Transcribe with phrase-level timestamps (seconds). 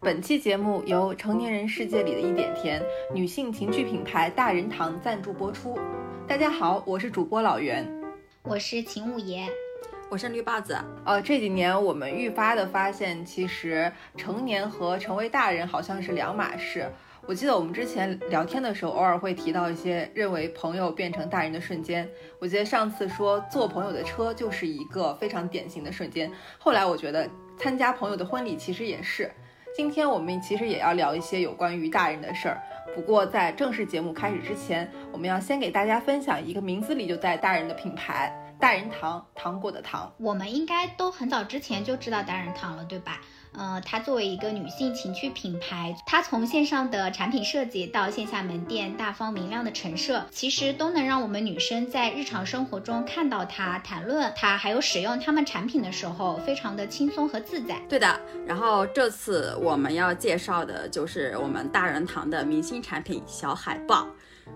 [0.00, 2.80] 本期节目由成年人世界里的一点甜
[3.12, 5.76] 女性情趣品牌大人堂赞助播出。
[6.28, 7.84] 大家好，我是主播老袁，
[8.44, 9.48] 我是秦五爷，
[10.08, 10.78] 我是绿帽子。
[11.04, 16.88] 呃，这几年我们愈发的发现，其实成年和成为大人好像是两码事。
[17.28, 22.08] 我记得我们之前聊天的时候，偶尔会提到一些认为朋友变成大人的瞬间。
[22.38, 26.30] 我记得上次说坐朋友的车就是一个非常典型的瞬间。
[26.56, 29.28] 后来我觉得参加朋友的婚礼其实也是。
[29.74, 32.62] 今天我们其实也要聊一些有关于大人的事儿。
[32.94, 40.10] 不过在正式节目开始之前，我们要先给大家分享一个名字里就带大人的品牌——大人堂，糖果的糖。
[40.18, 43.20] 我们应该都很早之前就知道大人堂了，对吧？
[43.56, 57.80] 呃，它作为一个女性情趣品牌，它从线上的产品设计到线下门店大方明亮的陈设，其实都能让我们女生在日常生活中看到它、谈论它，还有使用他们产品的时候，非常的轻松和自在。
[57.88, 58.20] 对的。
[58.46, 64.06] 然后这次我们要介绍的就是我们大人堂的明星产品小海豹。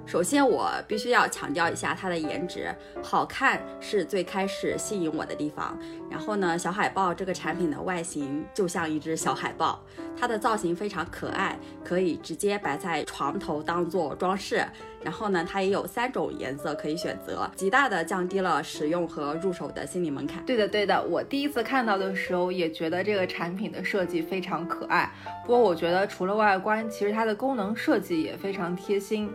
[0.06, 5.78] 首先，我必须要强调一下它的颜值，好看是最开始吸引我的地方。
[6.10, 9.80] 然后呢，小海豹这个产品的外形就像一只小海豹，
[10.18, 14.64] 它的造型非常可爱，可以直接摆在床头当做装饰。
[15.02, 20.44] 然后呢，它也有三种颜色可以选择，极大的降低了使用和入手的心理门槛。
[20.44, 25.10] 对的，对的，我第一次看到的时候也觉得这个产品的设计非常可爱。
[25.46, 29.30] 不过我觉得除了外观，其实它的功能设计也非常贴心。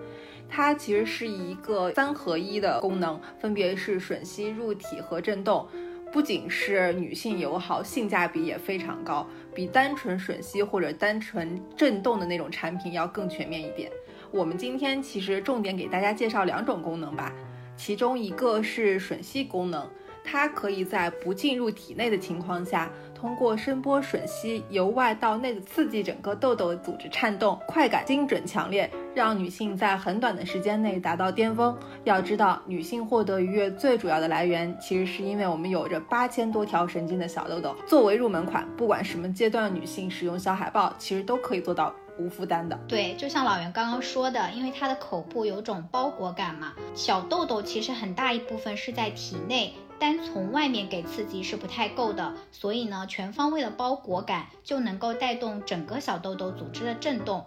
[0.50, 5.68] 它其实是一个三合一的功能，分别是吮吸、入体和震动，
[6.12, 13.92] 不仅是女性友好，性价比也非常高，比单纯吮吸或者单纯震动的那种产品要更全面一点。
[14.32, 17.34] 我们今天其实重点给大家介绍两种功能吧，
[17.76, 19.86] 其中一个是吮吸功能。
[20.28, 22.92] 它可以在不进入体内的情况下，
[23.26, 31.76] 通过声波吮吸，由外到内的刺激整个痘痘的组织颤动，快感精准强烈，让女性在很短的时间内达到巅峰。
[32.04, 37.76] 要知道，女性获得愉悦最主要的来源，其实是因为我们有着八千多条神经的小痘痘。
[37.88, 41.92] 作为入门款，不管什么阶段的女性使用小海豹，其实都可以做到。
[42.18, 57.46] 无负担的，对，就像老袁刚刚说的，因为它的口部有种包裹感嘛，小痘痘其实很大一部分是在体内，单从外面给刺激是不太够的，所以呢，全方位的包裹感就能够带动整个小痘痘组织的震动。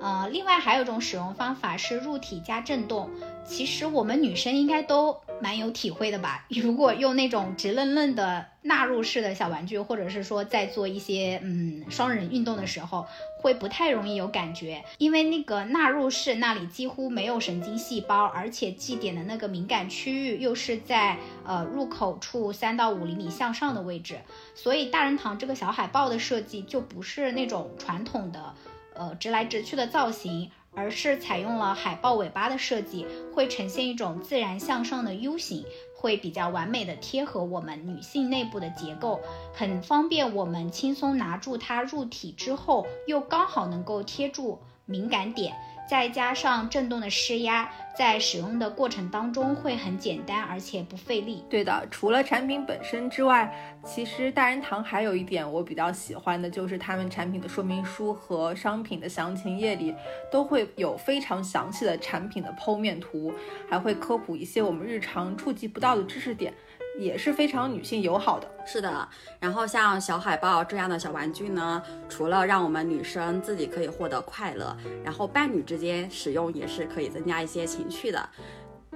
[0.00, 3.10] 呃，另外还有一种使用方法是入体加震动，
[3.44, 6.44] 其实我们女生应该都蛮有体会的吧？
[6.48, 13.06] 如果用那种直愣愣的纳入式的小玩具，或者是说在做一些嗯双人运动的时候，
[13.40, 24.20] 会不太容易有感觉，因为那个纳入式那里几乎没有神经细胞，而且祭点的那个敏感区域又是在呃入口处三到五厘米向上的位置，
[24.54, 28.54] 所以大人堂这个小海豹的设计就不是那种传统的。
[28.98, 35.64] 呃，直来直去的造型，而是采用了海豹尾巴的设计，会呈现一种自然向上的 U 型，
[35.96, 39.20] 会比较完美的贴合我们女性内部的结构，
[39.54, 45.56] 很方便我们轻松拿住它入体之后，又刚好能够贴住敏感点。
[45.88, 51.44] 再加上震动的施压，在使用的过程当中会很简单，而且不费力。
[51.48, 53.54] 对的，除了产品本身之外，
[53.84, 59.94] 其实大人堂还有一点我比较喜欢的，就是他们产品的说明书和商品的详情页里
[60.30, 63.32] 都会有非常详细的产品的剖面图，
[63.70, 66.52] 还会科普一些我们日常触及不到的知识点。
[66.98, 69.08] 也是非常女性友好的，是的。
[69.38, 78.28] 然后像小海豹这样的小玩具呢，除了让我们女生自己可以获得快乐，然后伴侣之间使用也是可以增加一些情趣的。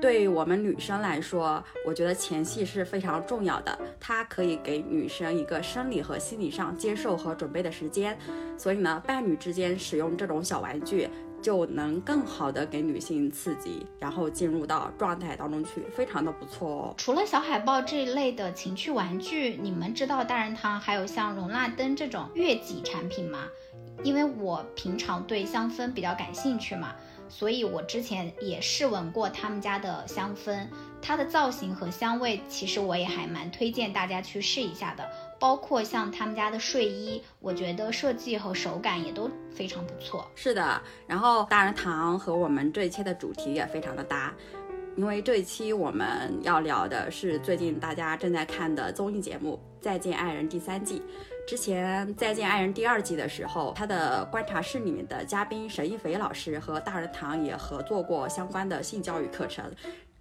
[0.01, 8.17] 对于我们女生来说，我觉得前戏是非常重要的，它可以给女生一个生理和心理上接受和准备的时间。
[8.57, 11.07] 所以呢，伴侣之间使用这种小玩具。
[11.43, 16.95] 就能更好的给女性刺激，然后进入到状态当中去，非常的不错哦。
[16.97, 23.47] 除了小海豹这一类的情趣玩具，你们知道大人堂还有像容纳灯这种悦己产品吗？
[24.03, 26.95] 因为我平常对香氛比较感兴趣嘛，
[27.29, 30.67] 所以我之前也试闻过他们家的香氛，
[31.03, 35.07] 它的造型和香味，其实我也还蛮推荐大家去试一下的。
[35.41, 40.31] 包括像他们家的睡衣，我觉得设计和手感也都非常不错。
[40.35, 44.33] 是的，然后大人堂和我们这一期的主题也非常的搭，
[44.97, 51.03] 因为这一期我们要聊的是最近大家正在看的综艺节目《再见爱人》第三季。
[51.49, 59.65] 之前《再见爱人》第二季的时候，他的观察室里面的嘉宾沈一菲老师和大人堂也合作过相关的性教育课程，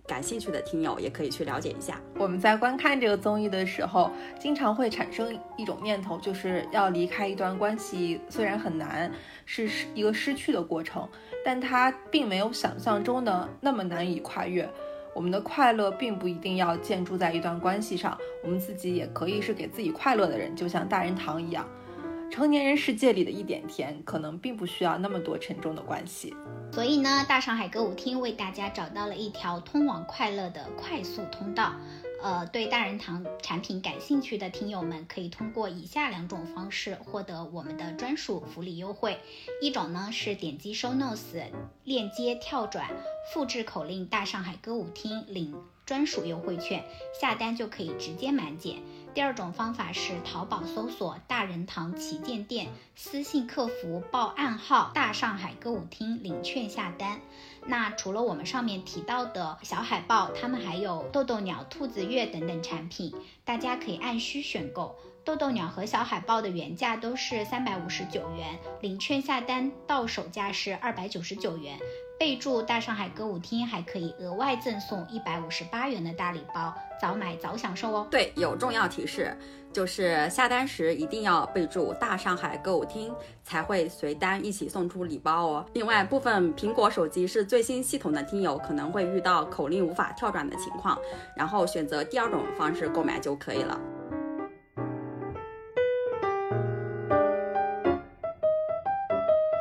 [0.09, 2.01] 感兴趣的听友也可以去了解一下。
[2.15, 9.11] 我们在观看这个综艺的时候，经常会产生一种念头，就是要离开一段关系，虽然很难，
[9.45, 11.07] 是一个失去的过程，
[11.45, 14.67] 但它并没有想象中的那么难以跨越。
[15.13, 21.67] 我们的快乐并不一定要建筑在一段关系上，我们自己也可以是给自己快乐的人，就像大人堂一样。
[22.31, 26.33] 成年人世界里的一点甜，可能并不需要那么多沉重的关系。
[26.71, 31.73] 所以呢，大上海歌舞厅为大家找到了一条通往快乐的快速通道。
[32.21, 39.17] 呃，对大人堂产品感兴趣的听友们，可以通过以下两种方式获得我们的专属福利优惠。
[39.61, 41.41] 一种呢是点击 show notes
[41.85, 42.89] 链接跳转，
[43.33, 45.55] 复制口令“大上海歌舞厅”领
[45.85, 46.83] 专属优惠券，
[47.19, 48.75] 下单就可以直接满减。
[49.19, 57.19] 第二种方法是淘宝搜索“大人堂旗舰店”，私信客服报暗号“大上海歌舞厅”领券下单。
[57.65, 63.13] 那除了我们上面提到的小海豹，他们还有豆豆鸟、兔子月等等产品，
[63.43, 64.95] 大家可以按需选购。
[65.25, 71.77] 豆豆鸟和小海豹的原价都是三百五十九元，领券下单到手价是二百九十九元。
[72.19, 78.07] 备注“大上海歌舞厅”还可以额外赠送一百五十八元的大礼包，早买早享受哦。
[78.11, 79.33] 对，有重要提示，
[79.71, 83.09] 就是下单时一定要备注“大上海歌舞厅”，
[83.41, 85.65] 才会随单一起送出礼包哦。
[85.71, 90.99] 另外，部分苹果手机是最新系统的听友可能会遇到口令无法跳转的情况，
[91.37, 93.79] 然后选择第二种方式购买就可以了。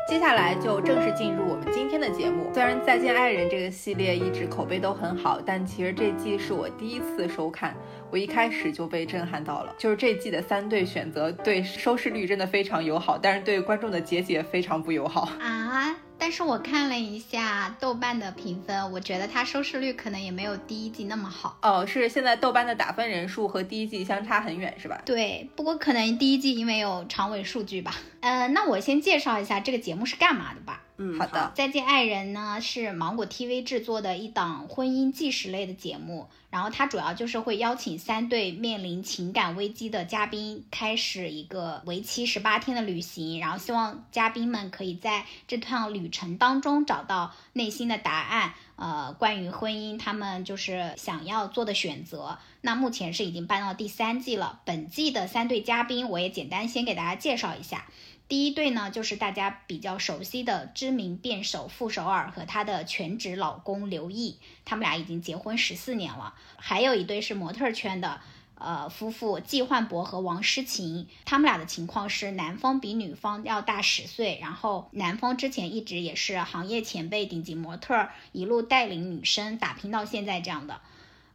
[0.08, 2.50] 接下来就正式进入我们今天的节目。
[2.54, 7.76] 虽然《再见爱人》这个系列一直口碑都很好，但其实这季是我第一次收看，
[8.10, 9.74] 我一开始就被震撼到了。
[9.76, 15.94] 就是这季的三对选择对收视率真的非常友好，但是对观众的结节非常不友好啊。
[16.20, 21.58] 但是我看了一下豆瓣的评分，我觉得它收视率可能也没有第一季那么好。
[21.62, 25.00] 哦，是现在豆瓣的打分人数和第一季相差很远，是吧？
[25.04, 27.94] 对，不过可能第一季因为有长尾数据吧。
[28.20, 30.82] 呃，那我先介绍一下这个节目是干嘛的吧。
[30.96, 31.52] 嗯，好的。
[31.54, 48.54] 再见爱人呢是芒果 TV 制作的一档婚姻纪实类的节目，然后它主要就是会邀请三对面临情感危机的嘉宾，开始一个为期十八天的旅行，然后希望嘉宾们可以在这趟旅程当中找到内心的答案。
[48.78, 52.38] 呃，关于婚姻，他们就是想要做的选择。
[52.60, 54.60] 那目前是已经搬到第三季了。
[54.64, 57.86] 本季的三对嘉宾，我也简单先给大家介绍一下。
[58.28, 66.34] 第一对呢，就是大家比较熟悉的知名辩手傅首尔和他的全职老公刘毅，他们俩已经结婚十四年了。
[66.56, 68.20] 还有一对是模特圈的，
[68.60, 80.80] 呃，夫妇季焕博和王诗晴，他们俩的情况是男方比女方要大十岁，然后男方之前一直也是行业前辈、顶级模特，一路带领女生打拼到现在这样的。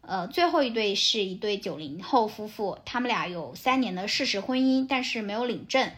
[0.01, 5.89] 呃，最后一对是一对九零后夫妇，他们俩有三年的事实婚姻，但是没有领证。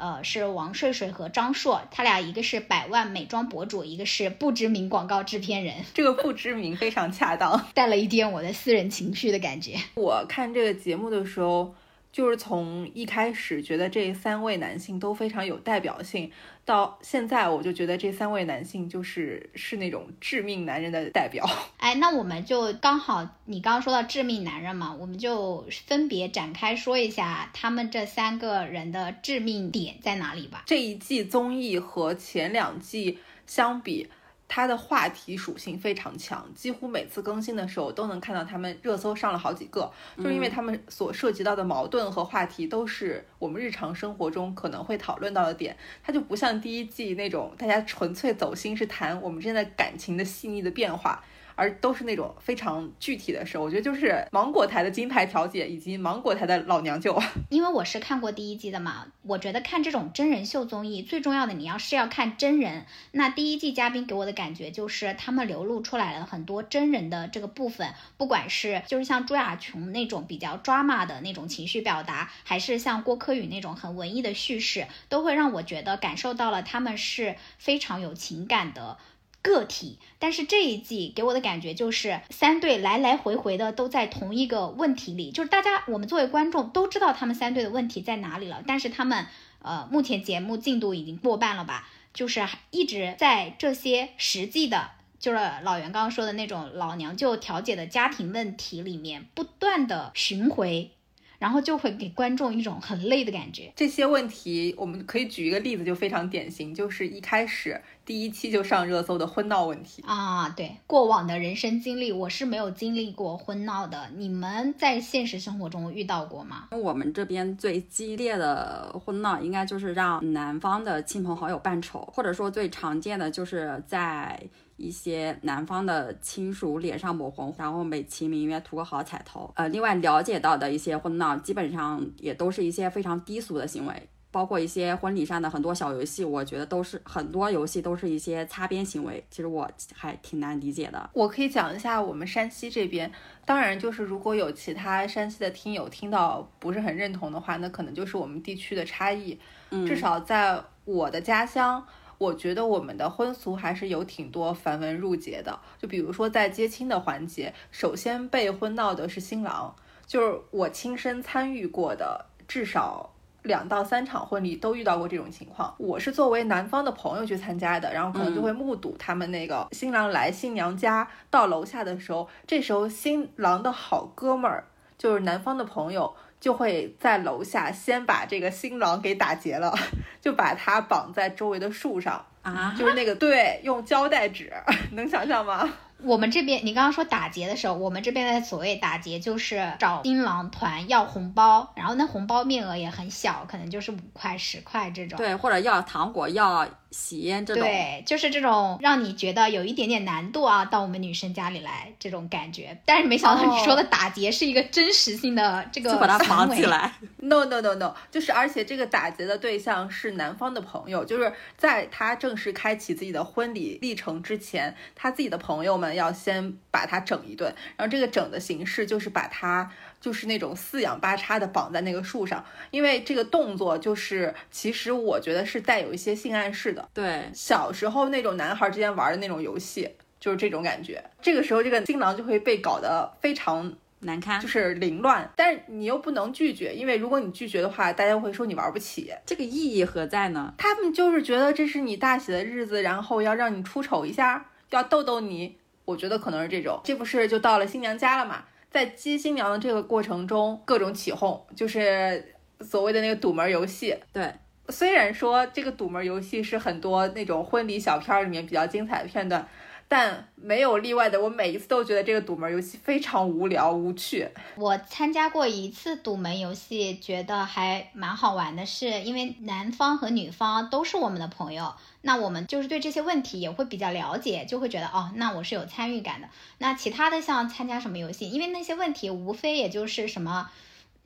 [0.00, 5.74] 呃，是王睡睡和张硕，他俩一个是百万美妆博主，一个是不知名广告制片人。
[5.92, 9.76] 这个不知名非常恰当，带了一点我的私人情绪的感觉。
[9.94, 11.74] 我看这个节目的时候。
[12.12, 16.30] 就是从一开始觉得这三位男性都非常有代表性，
[16.64, 21.48] 到现在我就觉得这三位男性就是是那种致命男人的代表。
[21.78, 30.64] 哎，那我们就刚好你刚刚说到致命男人嘛，我们就分别展开说一下他们这三个人的致命点在哪里吧。
[30.66, 34.08] 这一季综艺和前两季相比。
[34.52, 51.22] 它的话题属性非常强，几乎每次更新的时候都能看到他们热搜上了好几个，就是因为他们所涉及到的矛盾和话题都是我们日常生活中可能会讨论到的点，它就不像第一季那种大家纯粹走心是谈我们之间的感情的细腻的变化。
[51.60, 57.20] 而都是那种非常具体的事，我觉得就是芒果台的金牌调解以及芒果台的老娘舅。
[57.50, 62.86] 因为我是看过第一季的嘛，我觉得看这种真人秀综艺最重要的，你要是要看真人。
[63.12, 78.96] 那第一季嘉宾给我的感觉就是他们流露出来了很多真人的这个部分，不管是就是像朱亚琼那种比较 drama 的那种情绪表达，还是像郭柯宇那种很文艺的叙事，都会让我觉得感受到了他们是非常有情感的。
[79.42, 79.98] 个体。
[80.18, 89.26] 但是这一季给我的感觉就是三队来来回回的都在同一个问题里，就是大家我们作为观众都知道他们三队的问题在哪里了，但是他们
[89.62, 94.90] 呃目前节目进度已经过半了吧，就是一直在这些实际的。
[95.18, 100.92] 就是老袁刚刚说的那种老娘舅调解的家庭问题里面不断的巡回，
[101.40, 103.72] 然后就会给观众一种很累的感觉。
[103.74, 107.80] 这些问题我们可以举一个例子，就非常典型，就是一开始。
[108.04, 114.10] 第一期就上热搜的婚闹问题啊，对，过往的人生经历，我是没有经历过婚闹的。
[114.16, 116.68] 你们在现实生活中遇到过吗？
[116.72, 124.42] 我们这边最激烈的婚闹，应该就是让男方的亲朋好友扮丑，或者说最常见的就是在
[124.80, 129.50] 一些男方的亲属脸上抹红，然后美其名曰图个好彩头。
[129.54, 133.94] 呃，另外了解到的一些婚闹，基本上也都是一些非常低俗的行为。
[134.32, 141.10] 包括一些婚礼上的很多小游戏，我觉得都是很多游戏都是一些擦边行为，其实我还挺难理解的。
[141.12, 143.10] 我可以讲一下我们山西这边，
[143.44, 149.36] 当然就是如果有其他山西的听友听到不是很认同的话，那可能就是我们地区的差异。
[149.70, 151.84] 嗯，至少在我的家乡，
[152.20, 155.58] 我觉得我们的婚俗还是有挺多繁文缛节的。
[155.78, 159.74] 就比如说在接亲的环节，首先被婚闹的是新郎，
[160.06, 163.14] 就是我亲身参与过的，至少。
[163.42, 174.66] 两到三场婚礼都遇到过这种情况，我是作为男方的朋友去参加的，然后可能就会目睹他们那个新郎来新娘家到楼下的时候，这时候新郎的好哥们儿
[174.98, 179.72] 就是男方的朋友就会在楼下先把这个新郎给打劫了，
[180.20, 184.50] 就把他绑在周围的树上啊，就是那个对，用胶带纸，
[184.92, 185.68] 能想象吗？
[186.02, 195.16] 我们这边，你刚刚说打劫的时候，我们这边的所谓打劫就是找新郎团要红包，然后那红包面额也很小，可能就是五块、十块这种。
[195.16, 197.62] 对，或者要糖果、要喜烟这种。
[197.62, 202.78] 对，就是这种让你觉得有一点点难度啊，到我们女生家里来这种感觉。
[202.86, 206.92] 但是没想到你说的打劫是一个真实性的这个， 就把它绑起来。
[207.22, 215.89] No no no no，就是而且这个打劫的对象是男方的朋友，就是在他正式开启自己的婚礼历程之前，他自己的朋友们。
[215.94, 219.70] 要先把它整一顿，然后这个整的形式就是把它
[220.00, 226.88] 就是那种四仰八叉的绑在那个树上，因为这个动作就是其实我觉得是带有一些性暗示的。
[226.94, 231.02] 对，小时候那种男孩之间玩的那种游戏就是这种感觉。
[231.20, 239.12] 这个时候这个新郎就会被搞得非常难看，就是凌乱，但是你又不能拒绝，因为如果你拒绝的话，大家会说你玩不起。
[239.26, 240.54] 这个意义何在呢？
[240.56, 245.56] 他们就是觉得这是你大喜的日子，然后要让你出丑一下，要逗逗你。
[245.90, 248.44] 我觉得可能是这种，这不是就到了新娘家了嘛？
[248.70, 253.96] 在接新娘的这个过程中，各种起哄，就是所谓的那个堵门游戏。
[254.12, 254.32] 对，
[254.68, 259.46] 虽然说这个堵门游戏是很多那种婚礼小片里面比较精彩的片段。
[259.92, 264.28] 但没有例外的，我每一次都觉得这个堵门游戏非常无聊无趣。
[264.54, 276.28] 我参加过一次堵门游戏，觉得还蛮好玩的，是因为男方和女方都是我们的朋友，那我们就是对这些问题也会比较了解，就会觉得哦，那我是有参与感的。
[276.58, 280.48] 那其他的像参加什么游戏，因为那些问题无非也就是什么。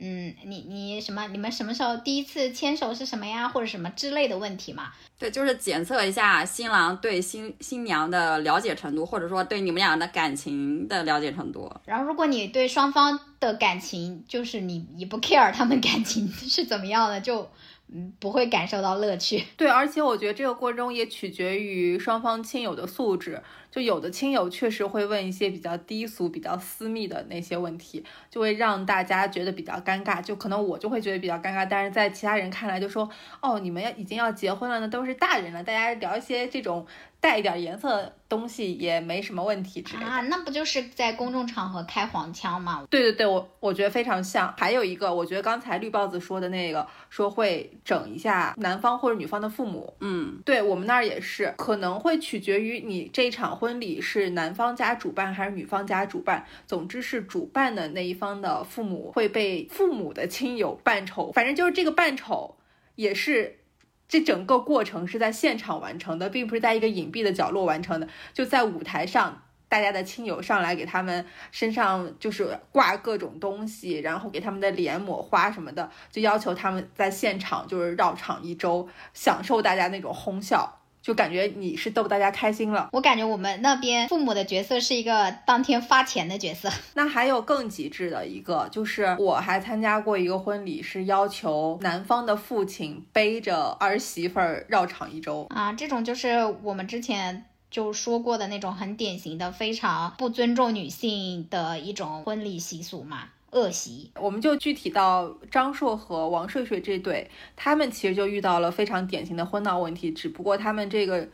[0.06, 1.26] 嗯，你你什么？
[1.28, 3.48] 你们什么时候第一次牵手是什么呀？
[3.48, 4.92] 或者什么之类的问题嘛？
[5.18, 11.72] 对，就是检测一下新郎对新新娘的了解程度，或者说对你们俩的感情的了解程度。
[11.86, 17.48] 然后，如果你对双方的感情，就是你你不 care 他们感情是怎么样的，就。
[17.92, 19.44] 嗯，不会感受到乐趣。
[19.58, 23.40] 对，而且我觉得这个过程中也取决于双方亲友的素质。
[23.74, 30.22] 就有的亲友确实会问一些比较低俗、比较私密的那些问题，就会让大家觉得比较尴尬。
[30.22, 33.10] 就可能我就会觉得比较尴尬，但是在其他人看来就说，
[33.42, 36.86] 哦，你们要已经要结婚了呢，都是大人了，大家聊一些这种。
[37.20, 42.84] 带一点颜色的东西也没什么问题之类的啊，那不就是在公众场合开黄腔吗？
[42.90, 44.52] 对对对，我我觉得非常像。
[44.58, 49.94] 还有一个，我觉得刚才绿豹子说的那个，说会整一下男方或者女方的父母。
[50.00, 56.46] 嗯，对我们那儿也是，可能会取决于你这一场婚礼是男方家主办还是女方家主办。
[56.66, 62.56] 总之是主办的那一方的父母会被父母的亲友扮丑，反正就是这个扮丑
[62.94, 63.58] 也是。
[64.06, 68.06] 这整个过程是在现场完成的，并不是在一个隐蔽的角落完成的。
[68.34, 80.82] 就在舞台上，大家的亲友上来给他们身上就是挂各种东西，然后给他们的脸抹花什么的，就要求他们在现场就是绕场一周，享受大家那种哄笑。
[81.04, 82.88] 就感觉你是逗大家开心了。
[82.92, 86.70] 我感觉我们那边父母的角色是一个当天发钱的角色。
[86.94, 95.74] 那还有更极致的一个，就是我还参加过一个婚礼，是要求男方的父亲背着儿媳妇儿绕场一周啊。
[95.74, 97.44] 这种就是我们之前。
[97.70, 104.10] 就说过的那种很典型的、非常不尊重女性的一种婚礼习俗嘛，恶习。
[104.20, 111.26] 我们就具体到张硕和王睡睡这对，他们其实就遇到了非常典型的婚闹问题，只不过他们这个。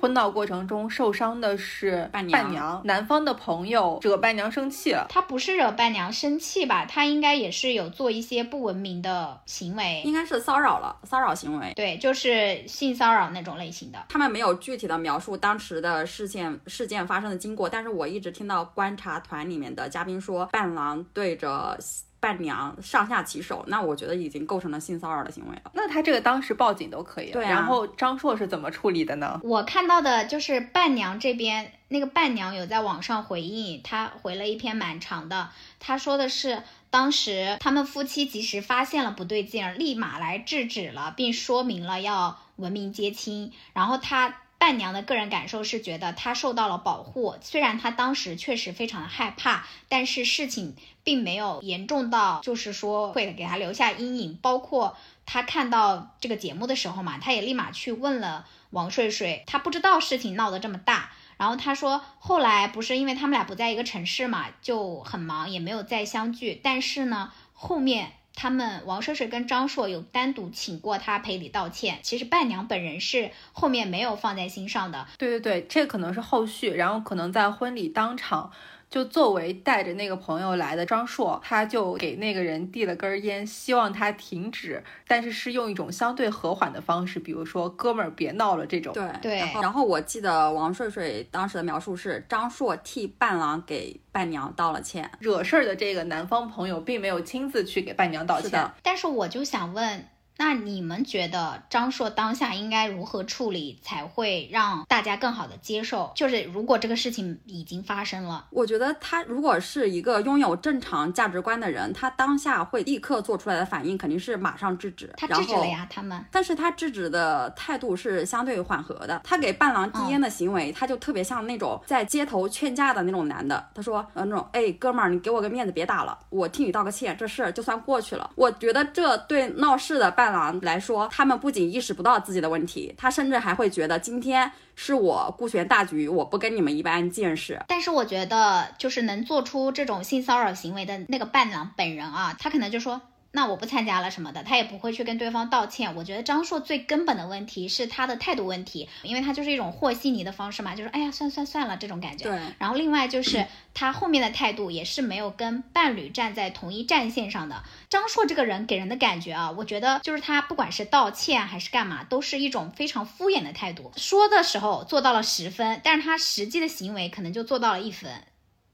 [0.00, 5.06] 婚闹过程中受伤的是伴娘，男方的朋友惹伴娘生气了。
[5.08, 6.84] 他不是惹伴娘生气吧？
[6.86, 11.72] 他应该也是有做一些不文明的行为，应该是骚扰了，骚扰行为。
[11.74, 13.98] 对，就是性骚扰那种类型的。
[14.08, 21.78] 他们没有具体的描述当时的事件事件发生的经过，但是我一直听到观察团里面的嘉宾说，伴郎对着。
[22.26, 25.70] 伴娘上下其手，那我觉得已经构成了性骚扰的行为了。
[25.74, 27.30] 那他这个当时报警都可以。
[27.30, 27.50] 对啊。
[27.50, 29.40] 然后张硕是怎么处理的呢？
[29.44, 35.50] 我看到的就是伴娘这边，那个伴娘有在网上回应，她回了一篇蛮长的。
[35.78, 43.52] 她说的是，当时他们夫妻及时发现了不对劲，立马来制止了，并说明了要文明接亲。
[43.72, 44.38] 然后他。
[44.58, 54.38] 伴娘的个人感受是觉得她受到了保护，虽然她当时确实非常的害怕，但是事情并没有严重到就是说会给她留下阴影。
[54.40, 61.10] 包括她看到这个节目的时候嘛，她也立马去问了王睡睡，她不知道事情闹得这么大。
[61.36, 66.58] 然后她说，后来不是因为他们俩不在一个城市嘛，就很忙，也没有再相聚。
[66.62, 68.12] 但是呢，后面。
[68.36, 75.08] 他们王睡睡跟张硕有单独请过他赔礼道歉，其实伴娘本人是后面没有放在心上的。
[75.18, 78.52] 对对对，这可能是后续，然后可能在婚礼当场。
[78.88, 88.94] 就作为带着那个朋友来的张硕，他就给那个人递了根烟，希望他停止，但是是用一种相对和缓的方式，比如说“哥们儿别闹了”这种。
[88.94, 89.38] 对对。
[89.60, 98.70] 然后我记得王睡睡当时的描述是，张硕替伴郎给伴娘道了歉，惹事儿的这个男方朋友并没有亲自去给伴娘道歉。
[98.82, 100.08] 但是我就想问。
[100.38, 106.12] 那你们觉得张硕当下应该如何处理才会让大家更好的接受？
[106.14, 115.10] 就是如果这个事情已经发生了，我觉得他如果是一个拥有正常价值观的人，他当下会立刻做出来的反应肯定是马上制止。
[115.16, 116.22] 他制止了呀，他们。
[116.30, 119.22] 但是他制止的态度是相对缓和的。
[119.24, 123.66] 他给伴郎递烟的行为，他就特别像那种在街头劝架的那种男的。
[123.74, 128.30] 他说，呃，那种，哎，哥们儿，你给我个面子，别打了，我替你道个歉，这事儿就算过去了。
[128.34, 130.25] 我觉得这对闹事的伴。
[130.26, 137.60] 伴郎来说，他们不仅意识不到自己的问题，他甚至还会觉得今天是我顾全大局，我不跟你们一般见识。
[137.68, 143.00] 但是我觉得，就是能做出这种性骚扰行为的那个伴郎本人啊，他可能就说。
[143.36, 145.94] 那我不参加了什么的，他也不会去跟对方道歉。
[145.94, 152.24] 我觉得张硕最根本的问题是他的态度问题，因为他就是一种和稀泥的方式嘛，就是哎呀算算算了这种感觉。
[152.24, 152.40] 对。
[152.58, 153.44] 然后另外就是
[153.74, 157.62] 他后面的态度也是没有跟伴侣站在同一战线上的。
[157.90, 163.92] 张硕这个人给人的感觉啊，我觉得就是他不管是道歉还是干嘛，都是一种非常敷衍的态度。
[163.96, 168.10] 说的时候做到了十分，但是他实际的行为可能就做到了一分，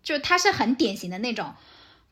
[0.05, 1.53] 就是他是很典型的那种。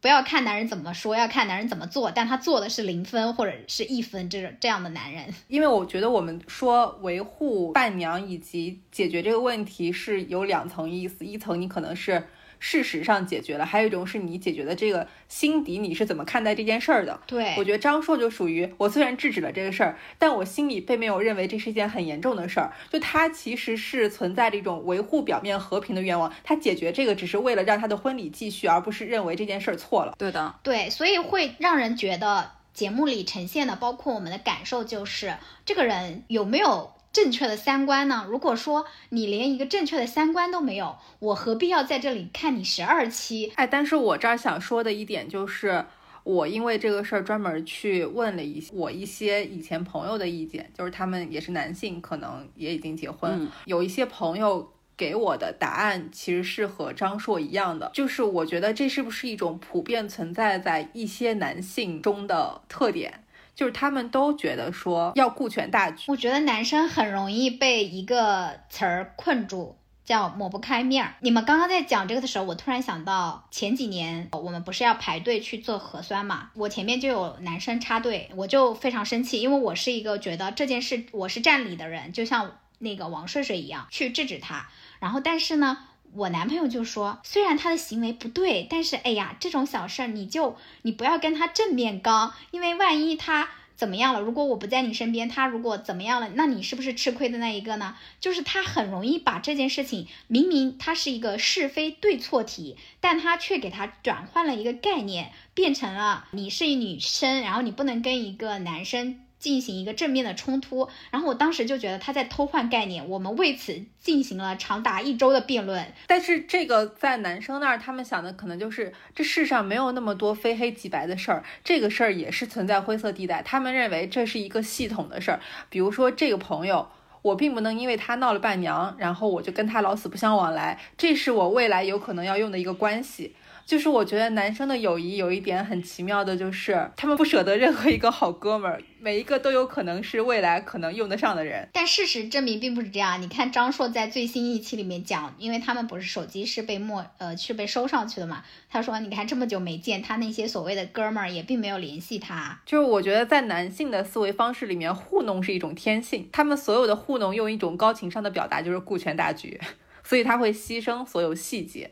[0.00, 2.10] 不要看男人怎么说，要看男人怎么做。
[2.10, 5.24] 但他做的是零分或者是一分，这种这样的男人。
[5.48, 12.22] 因为我觉得我们说维护伴娘以及解决这个问题是有两层意思，一层你可能是。
[12.60, 17.20] 事实上解决了，还有一种是你解决的这个心底，你是怎么看待这件事儿的？
[17.26, 22.72] 对我觉得张硕就属于我虽然制止了这个事儿，但我心里并没有认为这是一件很严重的事儿。
[22.90, 30.14] 就他其实是存在着一种维护表面和平的愿望，他解决这个只是为了让他的婚礼继续，而不是认为这件事儿错了。
[30.18, 36.92] 对的，对，所以会让人觉得节目里呈现的，包括我们的感受，就是这个人有没有。
[37.12, 38.24] 正确的三观呢？
[38.28, 43.52] 如果说你连一个正确的三观都没有，我何必要在这里看你十二期？
[43.56, 45.84] 哎，但是我这儿想说的一点就是，
[46.22, 63.24] 我因为这个事儿专门去问了一些我一些以前朋友的意见，就是他们也是男性，可能也已经结婚，有一些朋友给我的答案其实是和张硕一样的，就是我觉得这是不是一种普遍存在在一些男性中的特点？
[63.60, 66.04] 就是他们都觉得说要顾全大局。
[66.08, 71.14] 我觉得男生很容易被一个词儿困住，叫抹不开面儿。
[71.20, 76.48] 你们刚刚在讲这个的时候，我突然想到前几年我们不是要排队去做核酸嘛？
[76.54, 84.70] 我前面就有男生插队，我就非常生气，因为我是一个觉得这件事我是占理的人，就像那个王睡睡一样去制止他。
[85.00, 85.76] 然后但是呢，
[86.14, 93.50] 我男朋友就说，虽然他的行为不对，但是哎呀，这种小事儿你就你不要跟他正面刚，因为万一他。
[93.76, 94.20] 怎么样了？
[94.20, 97.96] 如果我不在你身边，他如果怎么样了，那你是不是吃亏的那一个呢？
[98.20, 110.88] 就是他很容易把这件事情，明明它是一个是非对错题，但他却给他转换了一个概念，变成了你是女生，然后你不能跟一个男生进行一个正面的冲突。
[111.10, 115.84] 然后我当时就觉得他在偷换概念，我们为此进行了长达一周的辩论。
[116.06, 123.42] 但是这个在男生那儿，他们想的可能就是这世上没有那么多非黑即白的事儿，这个事儿也是存在灰色地带。
[123.42, 126.86] 他们认为这是一个系统的事儿，比如说这个朋友。
[127.22, 133.34] 我并不能因为他闹了伴娘，然后我就跟他老死不相往来，这是我未来有可能要用的一个关系。
[133.70, 141.68] 就是我觉得男生的友谊有一点很奇妙的，就是他们不舍得任何一个好哥们儿，每一个都有可能是未来可能用得上的人。
[141.72, 143.22] 但事实证明并不是这样。
[143.22, 152.60] 你看张硕在最新一期里面讲，因为他们不是手机是被没呃是被收上去的嘛，他说你看这么久没见，他那些所谓的哥们儿也并没有联系他。
[152.66, 159.60] 就是我觉得在男性的思维方式里面，糊弄是一种天性，他们所有的糊弄用一种高情商的表达，就是顾全大局，
[160.02, 161.88] 所以他会牺牲所有细节。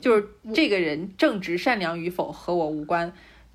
[0.00, 3.12] 就是这个人正直善良与否和我无关，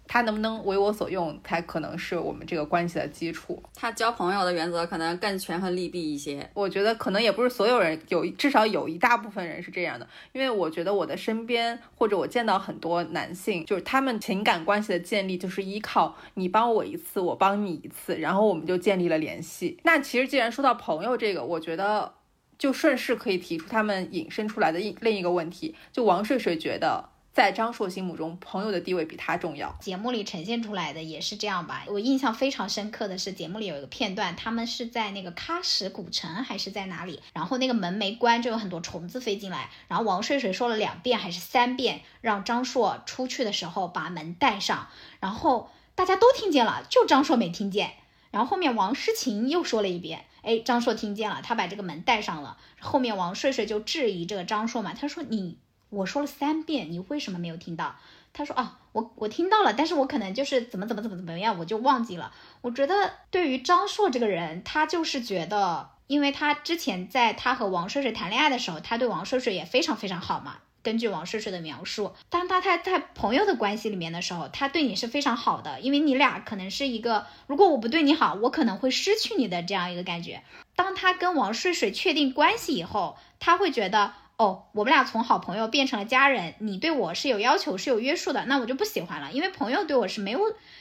[0.07, 3.61] 他能不能为我所用，才可能是我们这个关系的基础。
[3.75, 6.49] 他交朋友的原则可能更权衡利弊一些。
[6.53, 10.05] 我觉得可能也不是所有人有，至少有一大部分人是这样的。
[10.33, 19.79] 因为我觉得我的身边或者我见到很多男性，就是他们情感关系的建立就是依靠你帮我一次，我帮你一次，然后我们就建立了联系。
[19.83, 22.13] 那其实既然说到朋友这个，我觉得。
[22.61, 29.75] 就顺势可以提出他们引申出来的一另一个问题，就王睡睡觉得在张硕心目中，朋友的地位比他重要。
[29.81, 31.85] 节目里呈现出来的也是这样吧？
[31.87, 37.19] 我印象非常深刻的是，节目里有一个片段，他们是在那个喀什古城还是在哪里？
[37.33, 39.71] 然后那个门没关，就有很多虫子飞进来。
[39.87, 44.87] 然后王睡睡说了两遍还是三遍，让张硕出去的时候把门带上。
[45.19, 47.93] 然后大家都听见了，就张硕没听见。
[48.29, 50.25] 然后后面王诗晴又说了一遍。
[50.41, 52.57] 哎，张硕听见了，他把这个门带上了。
[52.79, 55.57] 后面王睡睡就质疑这个张硕嘛，他说：“你
[55.89, 57.95] 我说了三遍，你为什么没有听到？”
[58.33, 70.57] 他说：“啊，我我听到了，但是我可能就是怎么怎么怎么怎么样，我就忘记了。”我觉得对于张硕这个人，他就是觉得，因为他之前在他和王睡睡谈恋爱的时候，他对王睡睡也非常非常好嘛。
[70.83, 80.41] 根据王睡睡的描述，当他他在朋友的关系里面的时候，他对你是非常好的，因为你俩可能是一个，如果我不对你好，我可能会失去你的这样一个感觉。
[80.75, 90.39] 当他跟王睡睡确定关系以后，他会觉得，哦，我们俩从好朋友变成了家人，你对我是有要求、是有约束的，那我就不喜欢了，因为朋友对我是没有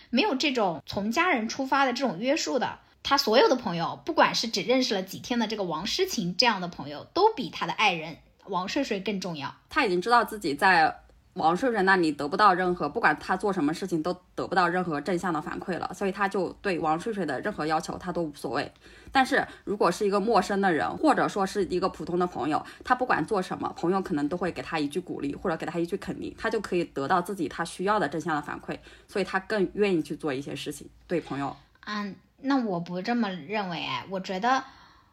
[0.08, 2.78] 没有这种从家人出发的这种约束的。
[3.02, 8.18] 他所有的朋友，不管是只认识了几天的这个王诗晴这样的朋友，都比他的爱人。
[8.50, 10.94] 王睡睡更重要，他已经知道自己在
[11.34, 18.70] 王睡睡那里得不到任何，不管他做什么事情都得不到任何正向的反馈了，所以他就对王睡睡的任何要求他都无所谓。
[19.12, 30.88] 但是如果是一个陌生的人，或者说是一个普通的朋友，他不管做什么，朋友可能都会给他一句鼓励，或者给他一句肯定，他就可以得到自己他需要的正向的反馈，所以他更愿意去做一些事情。
[31.06, 34.62] 对朋友，嗯，那我不这么认为，哎，我觉得。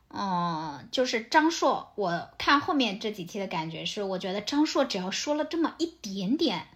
[0.10, 6.68] 嗯，就是张硕，我看后面这几期的感觉是，我觉得张硕只要说了这么一点点，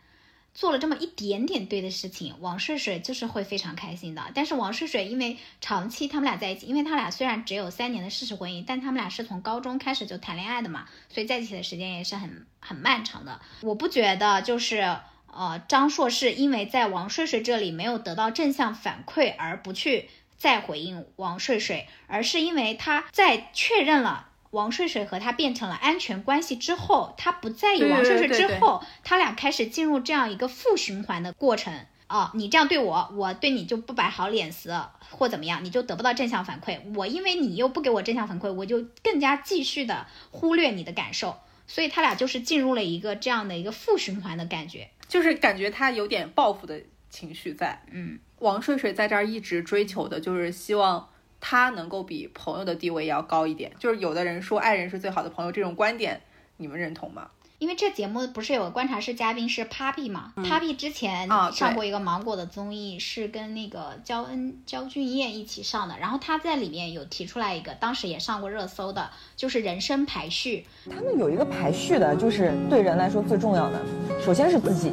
[0.53, 4.21] 做了这么一点点对的事情，王睡睡就是会非常开心的。
[4.35, 13.39] 但是王睡睡因为长期他们俩在一起，因为他俩虽然只有三年的事实婚姻，但他们俩是从高中开始就谈恋爱的嘛，所以在一起的时间也是很很漫长的。
[13.61, 14.97] 我不觉得就是
[15.33, 20.09] 呃张硕是因为在王睡睡这里没有得到正向反馈而不去。
[20.41, 32.31] 再回应王睡睡，而是因为他在确认了王睡睡和他变成了安全关系之后，他不在意王睡睡之后，他俩开始进入这样一个负循环的过程啊！
[32.33, 36.79] 你这样对我，我对你就不摆好脸色或怎么样，你就得不到正向反馈。
[36.95, 48.17] 我因为你又不给我正向反馈，我就更加继续的忽略你的感受，所以他俩就是进入了一个这样的一个负循环的感觉，就是感觉他有点报复的情绪在，嗯。
[48.41, 51.07] 王睡睡在这儿一直追求的就是希望
[51.39, 53.71] 他能够比朋友的地位要高一点。
[53.79, 56.21] 就是有的人说爱人是最好的朋友，这种观点
[56.57, 57.29] 你们认同吗？
[57.59, 65.95] 因为这节目不是有个观察室嘉宾是 Papi 嘛？Papi 之前上过一个芒果的综艺，是跟那个焦恩、焦俊艳一起上的。
[65.99, 70.65] 然后他在里面有提出来一个，当时也上过热搜的，就是人生排序。
[70.89, 73.79] 他们有一个排序的，就是对人来说最重要的，
[74.25, 74.91] 首先是自己，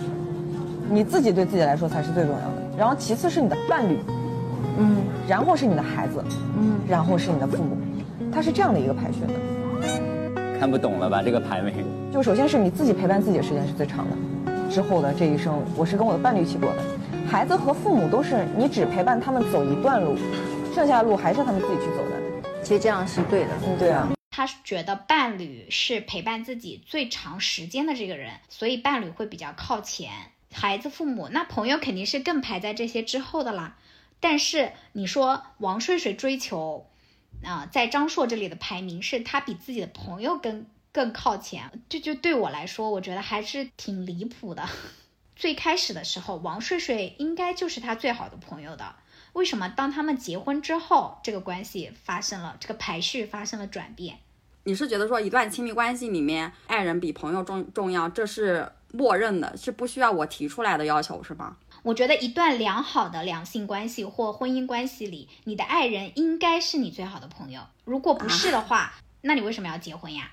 [0.91, 2.68] 你自己对自己来说才是最重要的。
[2.79, 3.99] 然后其次是你的伴侣，
[4.79, 6.25] 嗯，然后是你的孩子，
[6.57, 7.77] 嗯，然后是你的父母，
[8.33, 10.61] 他是这样的一个排序的。
[10.61, 11.21] 看不懂了吧？
[11.21, 11.85] 这个排名？
[12.13, 16.83] 就首先是你自己陪伴自己的时间是最长的，之后的这一生，我是跟我的伴侣一起过的。
[17.29, 20.17] 孩子和父母都是你只陪伴他们走一段路，
[20.73, 22.49] 剩下的路还是他们自己去走的。
[22.63, 24.09] 其实这样是对的，嗯，对啊。
[24.31, 30.11] 他觉得伴侣是陪伴自己最长时间的这个人，所以伴侣会比较靠前。
[30.53, 33.77] 孩子、父母，那朋友肯定是更排在这些之后的啦。
[34.21, 36.87] 但是你说王睡睡追求
[37.45, 44.69] 啊、在张硕这里的排名是他比自己的朋友更更靠前，这就对我来说，我觉得还是挺离谱的。
[45.37, 48.97] 最开始的时候，王睡睡应该就是他最好的朋友的。
[49.35, 54.19] 为什么当他们结婚之后，这个关系发生了这个排序发生了转变？
[54.65, 61.57] 你是觉得说一段亲密关系里面，爱人比朋友重重要，这是默认的，是不需要我提出来的要求，是吗？
[61.83, 67.61] 我觉得一段良好的两性关系或婚姻关系里，你的爱人应该是你最好的朋友。
[67.85, 70.33] 如果不是的话，那你为什么要结婚呀？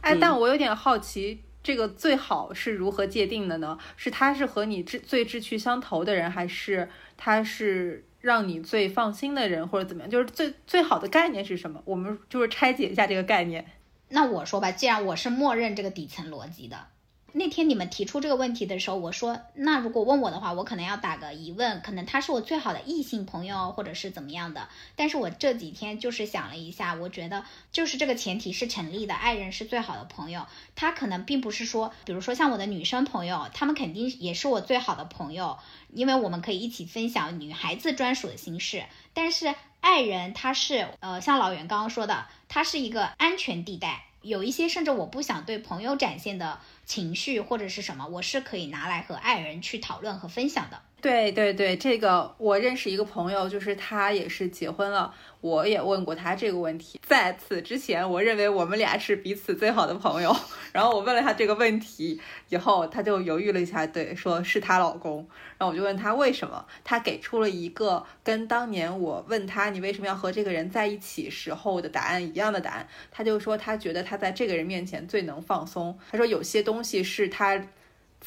[0.00, 3.76] 哎，但我有点好奇，这个最好是如何界定的呢？
[3.96, 10.10] 是他是和你志最志趣相投的人，还是他是让你最放心的人，或者怎么样？
[10.10, 11.80] 就是最最好的概念是什么？
[11.84, 13.66] 我们就是拆解一下这个概念。
[14.08, 16.86] 那我说吧，既然我是默认这个底层逻辑的，
[17.38, 24.70] 那天你们提出这个问题的时候，我说，那如果问我的话，我可能要打个疑问，可能他是我最好的异性朋友，或者是怎么样的。
[24.96, 35.58] 但是我这几天就是想了一下，我觉得就是这个前提是成立的，爱人是最好的朋友，他可能并不是说，比如说像我的女生朋友，他们肯定也是我最好的朋友，
[35.92, 39.54] 因为我们可以一起分享女孩子专属的心事，但是。
[39.78, 50.82] 爱人他是呃，像老袁刚刚说的，他是一个安全地带，有一些甚至我不想对朋友展现的情绪或者是什么，我是可以拿来和爱人去讨论和分享的。
[51.06, 57.00] 对对对，这个我认识一个朋友，就是他也是结婚了，我也问过他这个问题。
[57.06, 60.34] 在此之前，我认为我们俩是彼此最好的朋友。
[60.74, 65.18] 然后我问了他这个问题以后，他就犹豫了一下，对，说是她老公。
[65.56, 72.88] 然后我就问他为什么，他给出了一个跟当年我问他你为什么要和这个人在一起时候的答案一样的答案。
[73.12, 75.96] 他就说他觉得他在这个人面前最能放松。
[76.10, 77.64] 他说有些东西是他。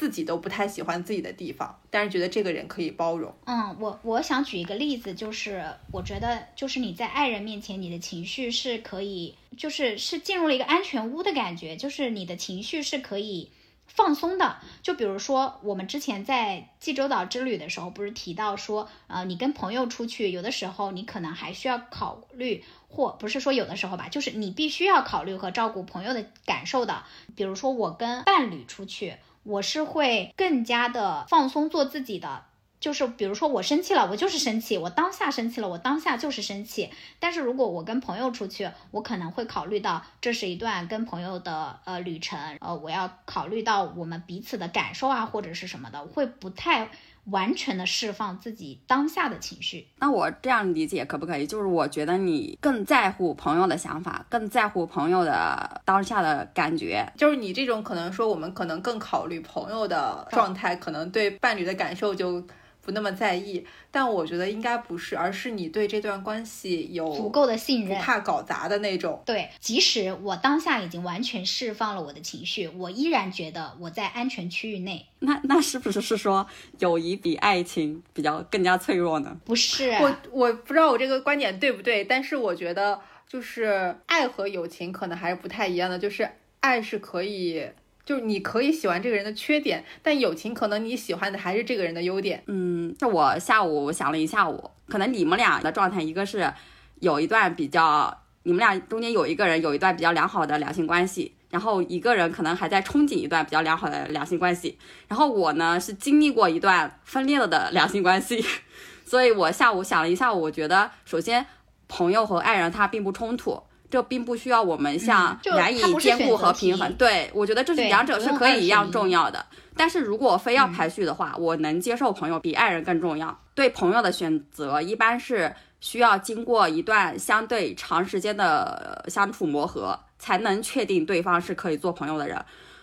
[0.00, 3.34] 自己都不太喜欢自己的地方，但是觉得这个人可以包容。
[3.44, 13.50] 嗯，我我想举一个例子，就是我觉得就是你在爱人面前，你的情绪是可以，就是是进入了一个安全屋的感觉，就是你的情绪是可以
[13.86, 14.56] 放松的。
[14.82, 27.04] 就比如说我们之前在济州岛之旅的时候，不是提到说，呃，你跟朋友出去，有的时候你可能还需要考虑，或不是说有的时候吧，就是你必须要考虑和照顾朋友的感受的。
[27.36, 29.16] 比如说我跟伴侣出去。
[29.42, 32.44] 我是会更加的放松做自己的，
[32.78, 36.90] 就是比如说我生气了，我就是生气，我当下生气了，我当下就是生气。
[37.18, 46.90] 但是如果我跟朋友出去，我可能会考虑到这是一段跟朋友的呃旅程，呃，我要考虑到我们彼此的感受啊，或者是什么的，会不太。
[47.24, 51.46] 完全的释放自己当下的情绪，那我这样理解可不可以？
[51.46, 57.06] 就是我觉得你更在乎朋友的想法，更在乎朋友的当下的感觉。
[57.16, 62.42] 就是你这种可能说，我们可能更考虑朋友的状态，可能对伴侣的感受就。
[62.82, 69.22] 不那么在意，但我觉得应该不是，而是你对这段关系有足够的信任，不怕搞砸的那种。
[69.26, 75.06] 对，即使我当下已经完全释放了我的情绪，我依然觉得我在安全区域内。
[75.20, 76.46] 那那是不是是说
[76.78, 79.38] 友谊比爱情比较更加脆弱呢？
[79.44, 86.28] 不是，我我不知道我这个观点对不对，但是我觉得就是爱和友情可能还是不太一样的，就是
[86.60, 87.68] 爱是可以。
[88.10, 92.42] 就是你可以喜欢这个人的缺点，但友情可能你喜欢的还是这个人的优点。
[92.46, 96.52] 嗯，那我下午想了一下午，可能你们俩的状态，一个是
[96.98, 108.44] 有一段比较，你们俩中间有一个人有一段比较良好的两性关系，然后一个人可能还在憧憬一段比较良好的两性关系，然后我呢是经历过一段分裂了的两性关系，
[109.06, 111.46] 所以我下午想了一下午，我觉得首先
[111.86, 113.62] 朋友和爱人他并不冲突。
[113.90, 119.44] 这并不需要我们像难以兼顾和平衡，对我觉得这是两者是可以一样重要的。
[119.76, 123.36] 但是如果非要排序的话，我能接受朋友比爱人更重要。
[123.54, 132.38] 对朋友的选择一般是需要经过一段相对长时间的相处磨合，才能确定对方是可以做朋友的人。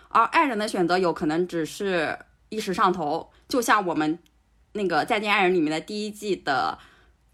[0.08, 2.18] 而爱人的选择有可能只是
[2.48, 4.18] 一时上头，就像我们
[4.72, 6.76] 那个《再见爱人》里面的第一季的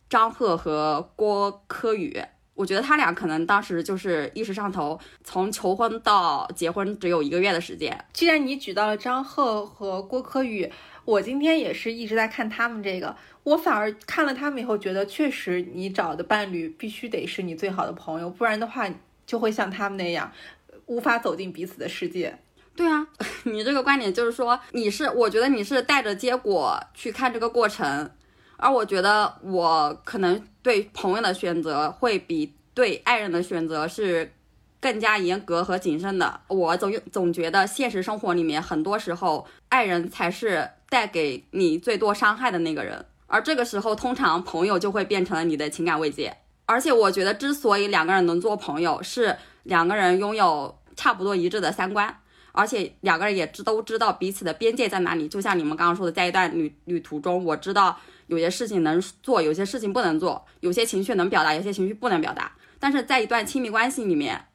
[0.08, 2.22] 张赫和郭柯宇。
[2.54, 8.04] 我觉得他俩可能当时就是一时上头，从求婚到结婚只有一个月的时间。
[8.12, 10.70] 既然你举到了张赫和郭柯宇，
[11.04, 18.88] 我今天也是一直在看他们这个，我反而看了他们以后，觉得确实你找的伴侣必须得是你最好的朋友，不然的话
[19.26, 20.30] 就会像他们那样，
[20.86, 22.38] 无法走进彼此的世界。
[22.76, 23.06] 对啊，
[23.44, 28.10] 你这个观点就是说你是，我觉得你是带着结果去看这个过程。
[28.56, 34.32] 而我觉得，我可能对朋友的选择会比对爱人的选择是
[34.80, 36.40] 更加严格和谨慎的。
[36.48, 43.04] 我总总觉得，现实生活里面很多时候，爱人才是带给你最多伤害的那个人。
[43.26, 46.36] 而这个时候通常朋友就会变成了你的情感慰藉。
[46.66, 52.20] 而且我觉得，之所以两个人能做朋友，是两个人拥有差不多一致的三观，
[52.52, 55.28] 而且两个人也知都知道彼此的边界在哪里。
[55.28, 62.56] 就像你们刚刚说的，在一段旅旅途中，我知道有些事情能做，有些事情不能做，有些情绪能表达，有些情绪不能表达。
[62.78, 64.46] 但是在一段亲密关系里面，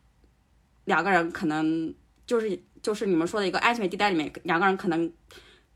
[0.85, 1.93] 两个人可能
[2.25, 5.11] 就是就是你们说的一个安全地带里面，两个人可能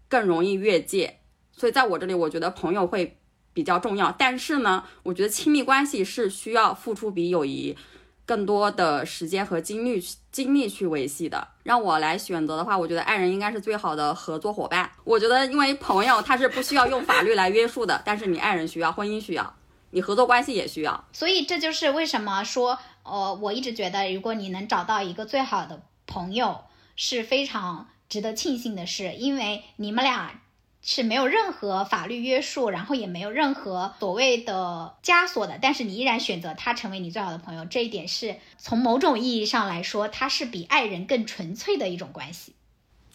[0.08, 1.19] 更容易越界。
[1.51, 3.17] 所以在我这里，我觉得朋友会。
[3.56, 7.77] 比较重要，但是呢，我觉得亲密关系是需要付出比友谊
[8.25, 11.47] 更多的时间和精力精力去维系的。
[11.63, 14.91] 让我来选择的话，我觉得爱人应该是最好的合作伙伴。
[15.03, 19.55] 我觉得，因为朋友他是不需要用法律来约束的，但是你爱人需要，婚姻需要，
[19.91, 21.05] 你合作关系也需要。
[21.12, 30.39] 所以这就是为什么说，呃，我一直觉得，如果你能找到一个最好的朋友，是非常值得庆幸的事，因为你们俩。
[30.85, 42.53] 是没有任何法律约束，然后也没有任何所谓的枷锁的，但是你依然选择他成为你最好的朋友，这一点是从某种意义上来说，他是比爱人更纯粹的一种关系。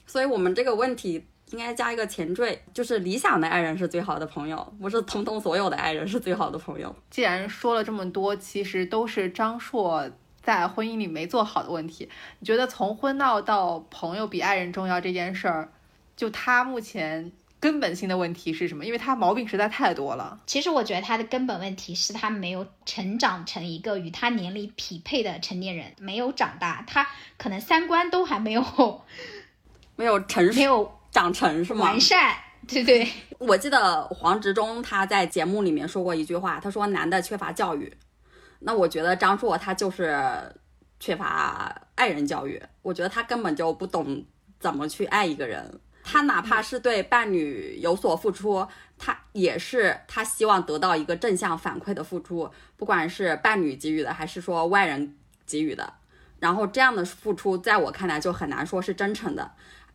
[0.06, 6.96] 所以，我们这个问题应该加一个前缀，就是理想的爱人是最好的朋友，不是通通所有的爱人是最好的朋友。
[7.10, 12.08] 既然说了这么多，其实都是张硕在婚姻里没做好的问题。
[12.38, 15.70] 你觉得从婚闹到朋友比爱人重要这件事儿，
[16.16, 17.30] 就他目前。
[17.60, 18.84] 根本性的问题是什么？
[18.84, 20.40] 因为他毛病实在太多了。
[20.46, 28.62] 其实我觉得他的根本问题是他没有成长成一个与他年龄匹配的成年人，没有长大，他可能三观都还没有
[29.96, 31.86] 没有成熟，没有长成是吗？
[31.86, 32.36] 完善，
[32.68, 33.08] 对对。
[33.38, 37.92] 我记得黄执中他在节目里面说过一句话，他说男的缺乏教育。
[38.60, 40.54] 那我觉得张硕他就是
[41.00, 44.24] 缺乏爱人教育，我觉得他根本就不懂
[44.60, 45.80] 怎么去爱一个人。
[46.10, 48.66] 他哪怕是对伴侣有所付出，
[48.96, 55.14] 他也是他希望得到一个正向反馈的付出，不管是伴侣给予的，还是说外人
[55.46, 55.92] 给予的。
[56.38, 59.50] 然后这样的付出，在我看来就很难说是真诚的。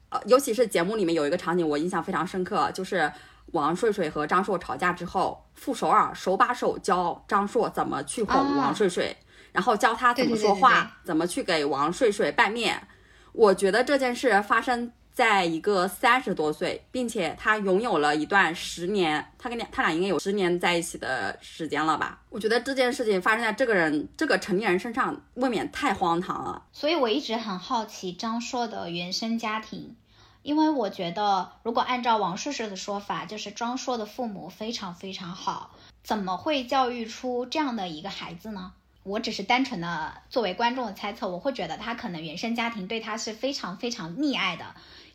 [0.09, 3.11] 呃，尤其是节目里面有一个场景，我印象非常深刻，就是
[3.47, 9.17] 王睡睡和张硕吵架之后，傅首尔手把手教张硕怎么去哄王睡睡，
[9.51, 12.87] 然后教他怎么说话，怎么去给王睡睡拌面。
[13.31, 14.91] 我觉得这件事发生。
[15.13, 22.19] 在一个三十多岁，并且他拥有了一段十年，他跟俩他俩应该有十年在一起的时间了吧？
[22.29, 26.63] 我觉得这件事情发生在这个人这个成年人身上，未免太荒唐了。
[26.71, 29.95] 所以我一直很好奇张硕的原生家庭，
[30.41, 38.73] 因为我觉得如果按照王睡睡的说法，就是张硕的父母非常非常好，怎么会教育出这样的一个孩子呢？
[39.03, 44.65] 我只是单纯的作为观众的猜测，我会觉得他可能原生家庭对他是非常非常溺爱的。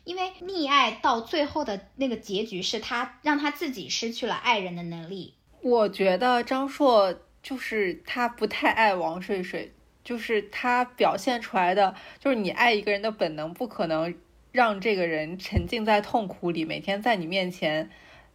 [0.03, 5.35] 因为溺爱到最后的那个结局是他让他自己失去了爱人的能力。
[5.61, 14.15] 我觉得张硕就是他不太爱王睡睡，就是他表现出来的就是你爱一个人的本能，不可能
[14.51, 17.89] 让这个人沉浸在痛苦里，每天在你面前，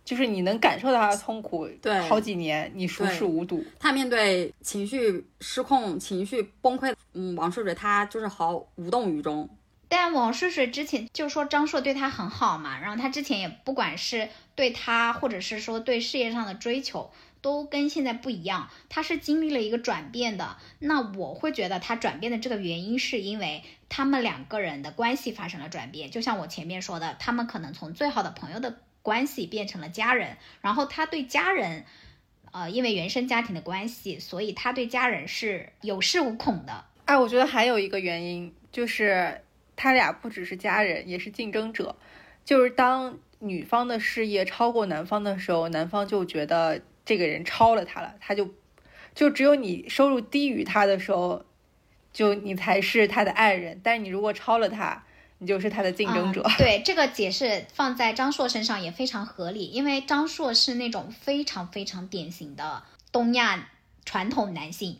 [0.04, 3.64] 就是你能感受到他的痛苦，对，好几年你熟视无睹。
[3.80, 9.48] 他面对情绪失控、情绪崩溃，嗯，王睡睡他就是毫无动于衷。
[9.88, 18.70] 但王睡睡之前就说张硕对他很好嘛，然后他之前也不管是对他，或者是说对事业上的追求，都跟现在不一样。
[18.88, 20.56] 他是经历了一个转变的。
[20.80, 26.10] 那我会觉得他转变的这个原因，是因为他们两个人的关系发生了转变。
[26.10, 30.38] 就像我前面说的，他们可能从最好的朋友的关系变成了家人。
[30.60, 31.84] 然后他对家人，
[32.50, 36.84] 呃，因为原生家庭的关系，所以他对家人是有恃无恐的。
[37.04, 39.40] 哎，我觉得还有一个原因就是。
[39.76, 41.96] 他俩不只是家人，也是竞争者。
[42.44, 48.48] 就是当女方的事业超过男方的时候，男方就觉得这个人超了他了，他就
[49.14, 51.44] 就只有你收入低于他的时候，
[52.12, 53.80] 就你才是他的爱人。
[53.82, 55.04] 但是你如果超了他，
[55.38, 56.42] 你就是他的竞争者。
[56.58, 63.68] 对这个解释放在张硕身上也非常合理，因为张硕是那种非常非常典型的东亚
[64.04, 64.98] 传统男性。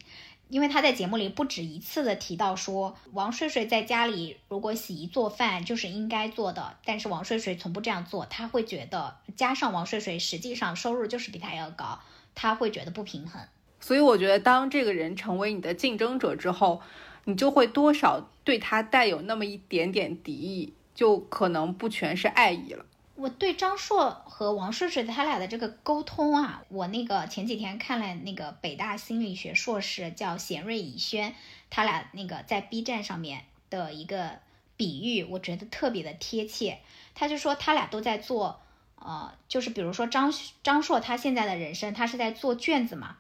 [0.55, 11.99] 因为他在节目里不止一次的提到说，王睡睡在家里如果洗衣做饭就是应该做的，但是王睡睡从不这样做，他会觉得加上王睡睡实际上收入就是比他要高，
[12.37, 13.43] 他会觉得不平衡。
[13.81, 16.81] 所以我觉得当这个人成为你的竞争者之后，
[17.25, 22.87] 你就会多少对他带有那么一点点敌意，就可能不全是爱意了。
[23.17, 31.35] 我对张硕和王睡睡他俩的这个沟通啊，我那个前几天看了那个北大心理学硕士叫贤瑞以轩，
[31.71, 34.41] 他俩那个在 B 站上面的一个
[34.77, 36.81] 比喻，我觉得特别的贴切。
[37.15, 38.61] 他就说他俩都在做，
[38.97, 40.35] 呃，就是比如说张
[40.65, 43.19] 张硕他现在的人生，他是在做卷子嘛，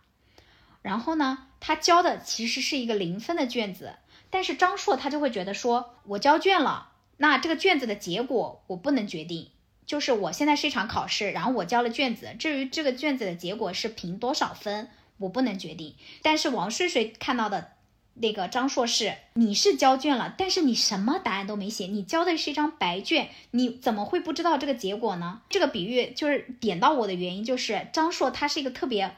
[0.82, 3.94] 然后呢，他交的其实是一个零分的卷子，
[4.30, 9.50] 但是张硕他就会觉得说，我交卷了，那这个卷子的结果我不能决定，
[9.86, 15.94] 就是我现在是一场考试，然后我交了卷子，至于这个卷子的结果是评多少分，我不能决定。
[16.22, 17.72] 但是王睡睡看到的。
[18.16, 25.40] 那个张硕是，你是交卷了，但是你什么答案都没写，你交的是一张白卷，你怎么会不知道这个结果呢？
[25.48, 29.16] 这个比喻就是点到我的原因，就是张硕他是一个特别，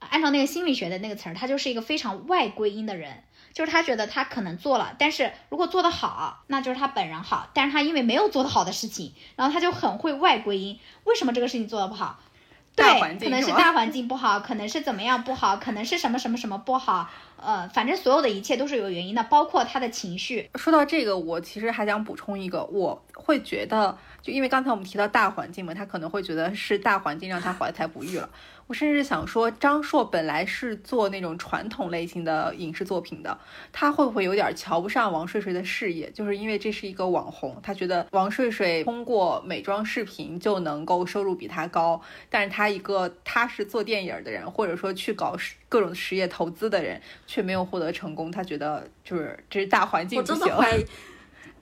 [0.00, 3.22] 按照那个心理学的那个词儿，他就是一个非常外归因的人，
[3.52, 12.18] 就是他觉得他可能做了，但是如果做得好，那就是他本人好，但是他因为没有做得好的事情，然后他就很会外归因，为什么这个事情做得不好？
[12.74, 17.10] 对，可能是大环境不好，可能是怎么样不好，可能是什么什么什么不好。
[17.36, 20.48] 呃，反正所有的一切都是有原因的，包括他的情绪。
[20.54, 28.28] 说到这个，我其实还想补充一个，我会觉得，就因为刚才我们提到大环境嘛，他可能会觉得是大环境让他怀才不遇了。
[28.68, 33.38] 我甚至想说，张硕本来是做那种传统类型的影视作品的，
[33.70, 36.10] 他会不会有点瞧不上王睡睡的事业？
[36.12, 42.00] 就是因为这是一个网红，他觉得王睡睡通过美妆视频就能够收入比他高，
[42.30, 45.36] 但是他一个他是做电影的人，或者说去搞
[45.68, 50.46] 各种实业投资的人，却没有获得成功，他觉得就是这是大环境不行。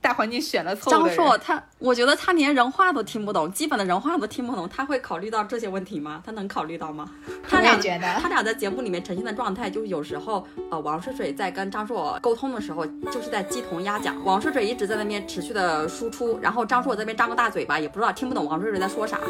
[0.01, 6.23] 大环境选了错张硕，他我觉得他连人话都听不懂，基本的人话都听不懂，他会考虑到这些问题吗？
[6.25, 7.11] 他能考虑到吗？
[7.47, 14.17] 他俩觉得，他俩在节目里面呈现的状态，就是有时候，呃，王睡睡在跟张硕沟通的时候，就是在鸡同鸭讲。
[14.25, 19.21] 王睡睡一直在那边持续的输出，然后张硕在那边张个大嘴巴，也不知道听不懂王睡睡在说啥，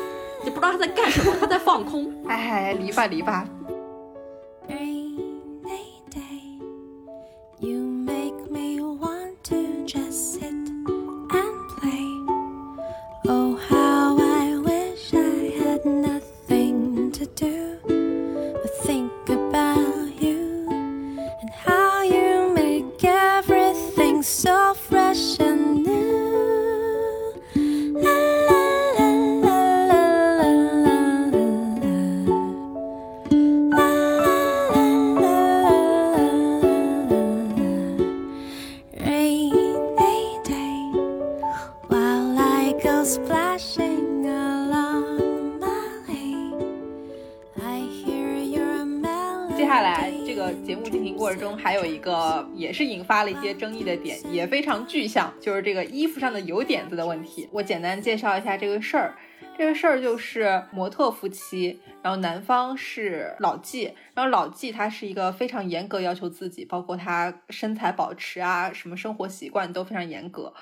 [0.45, 2.13] 也不知道他在干什么，他在放空。
[2.29, 3.45] 哎，离吧离吧。
[24.45, 24.90] yourself
[51.37, 57.49] 中还有一个也是引发了一些争议的点，也非常具象，就是这个衣服上的油点子的问题。
[57.53, 59.15] 我简单介绍一下这个事儿。
[59.59, 70.55] 这个事儿就是模特夫妻，然后男方是老纪，然后老纪他是一个非常严格要求自己，包括他身材保持啊，什么生活习惯都非常严格。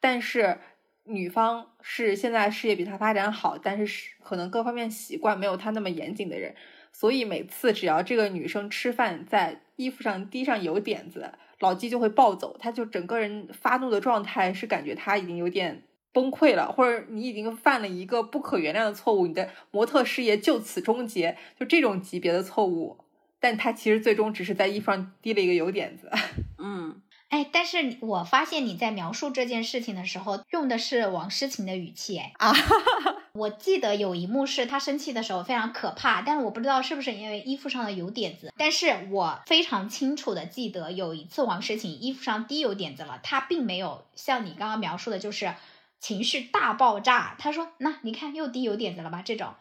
[0.00, 0.58] 但是
[1.04, 6.54] 女方是现在事业比他发展好，但是可能各方面习惯没有他那么严谨的人，
[6.92, 11.32] 所以每次只要这个女生吃饭在衣服上滴上油点子。
[11.60, 22.98] 老纪就会暴走，他就整个人发怒的状态是感觉他已经有点崩溃了，或者你已经犯了一个不可原谅的错误，你的模特事业就此终结，就这种级别的错误。
[23.38, 26.10] 但他其实最终只是在衣服上滴了一个油点子。
[26.58, 27.00] 嗯，
[27.36, 32.54] 哎，但是我发现你在描述这件事情的时候用的是王诗晴的语气，哎啊。
[33.36, 38.50] 我记得有一幕是他生气的时候非常可怕，但是我不知道是不是因为衣服上的油点子。
[38.56, 45.54] 但是我非常清楚的记得有一次王诗晴衣服上滴油点子了，她并没有像你刚刚描述的，就是
[46.00, 47.36] 情绪大爆炸。
[47.38, 49.52] 他说：“那你看又滴油点子了吧？”这种，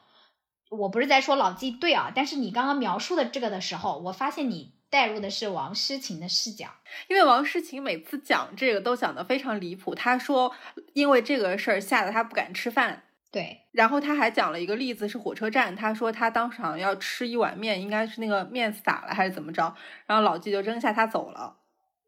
[0.70, 6.70] 我不是在说老纪对啊，但是你刚刚描述的这个的时候，我发现你带入的是王诗晴的视角，
[7.10, 9.94] 因为王诗晴每次讲这个都讲得非常离谱。
[9.94, 10.56] 他说
[10.94, 13.04] 因为这个事儿吓得他不敢吃饭。
[13.30, 15.76] 对，然后他还讲了一个例子，是火车站。
[15.76, 19.76] 他说他当场要吃一碗面，应该是那个面洒了还是怎么着，
[20.06, 21.58] 然后老纪就扔下他走了。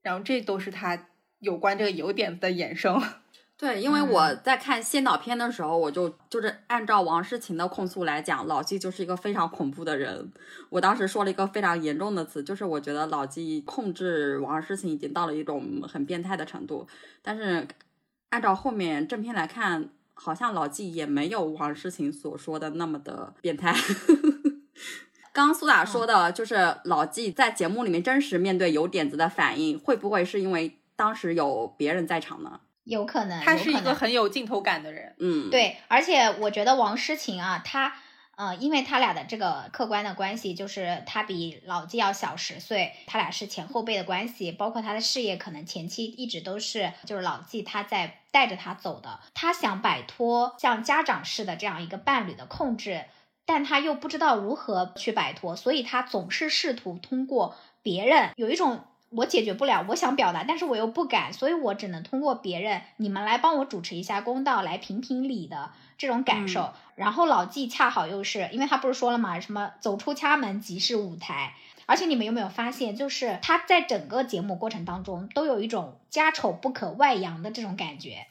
[0.02, 1.08] 然后这都是他
[1.40, 3.04] 有关这个油点子的衍生。
[3.58, 10.32] 对，因为我在看先导片的时候，我就就是按照王诗晴的控诉来讲，老纪就是一个非常恐怖的人。
[10.70, 16.88] 我当时说了一个非常严重的词，就是我觉得老纪控制王诗晴已经到了一种很变态的程度。
[17.22, 17.68] 但是
[18.30, 19.90] 按照后面正片来看。
[20.20, 23.72] 好像老纪也没有王诗晴所说的那么的变态。
[25.32, 32.60] 刚 刚苏打说的就是老纪在节目里面真实面对有点子的反应，会不会是因为当时有别人在场呢？
[32.88, 35.16] 有可能，他是一个很有镜头感的人。
[35.20, 37.94] 嗯，对，而且我觉得王诗晴啊，他
[38.36, 53.06] 呃，因为他俩的这个客观的关系，就是他比老纪要小十岁，他俩是前后辈的关系，包括他的事业，可能前期一直都是就是老纪他在带着他走的，他想摆脱像家长式的这样一个伴侣的控制，
[53.46, 65.72] 但他又不知道如何去摆脱，所以他总是试图通过别人，有一种我解决不了，我想表达，但是我又不敢，所以我只能通过别人，你们来帮我主持一下公道，来评评理的。
[65.98, 71.56] 这种感受，然后老纪恰好又是因为他不是说了嘛，什么走出家门即是舞台，
[71.88, 78.28] 而且你们有没有发现，就是他在整个节目过程当中都有一种家丑不可外扬的这种感觉，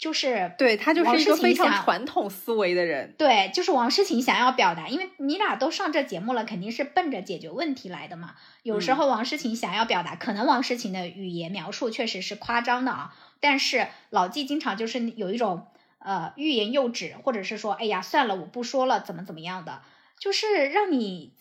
[0.00, 8.34] 就是对他就是一个非常传统思维的人，对，就是王诗晴想要表达，因为你俩都上这节目了，肯定是奔着解决问题来的嘛。
[8.64, 15.68] 有时候王诗晴想要表达，可能王诗晴的语言描述确实是夸张的啊，但是老纪经常就是有一种。
[16.02, 19.82] 呃，欲言又止，或者是说，哎呀，算了，我不说了，怎么怎么样的，
[20.18, 21.34] 就是让你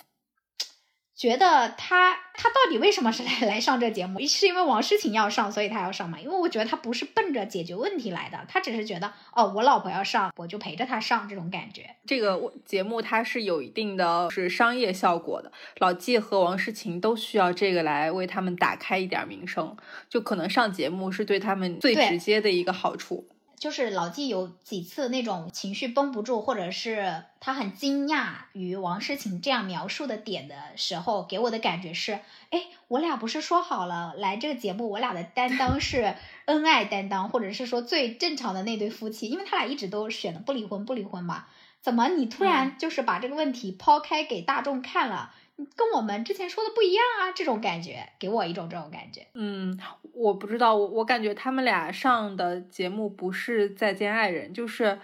[1.20, 4.22] 觉得他他到底为什么是来 来上这节目？
[4.26, 6.18] 是因为王诗晴要上，所以他要上嘛？
[6.18, 11.94] 因为我觉得他不是奔着解决问题来的，他只是觉得，哦，我老婆要上，我就陪着她上，这种感觉。
[12.06, 19.76] 这个节目它是有一定的是商业效果的，老纪和王诗晴都需要这个来为他们打开一点名声，
[20.08, 23.28] 就可能上节目是对他们最直接的一个好处。
[23.60, 32.14] 就是老纪有几次那种情绪绷不住，或者是他很惊讶于王诗晴这样描述的点的时候，给我的感觉是，
[32.52, 41.46] 哎，我俩不是说好了来这个节目，我俩的担当 是恩爱担当，或者是说最正常的那对夫妻，因为他俩一直都选的不离婚不离婚嘛，
[41.82, 45.34] 怎么你突然就是把这个问题抛开给大众看了？
[45.76, 49.28] 跟我们之前说的不一样啊，这种感觉给我一种这种感觉。
[49.34, 49.80] 嗯，
[50.14, 55.00] 我不知道，我我感觉他们俩上的节目不是再见爱人，就是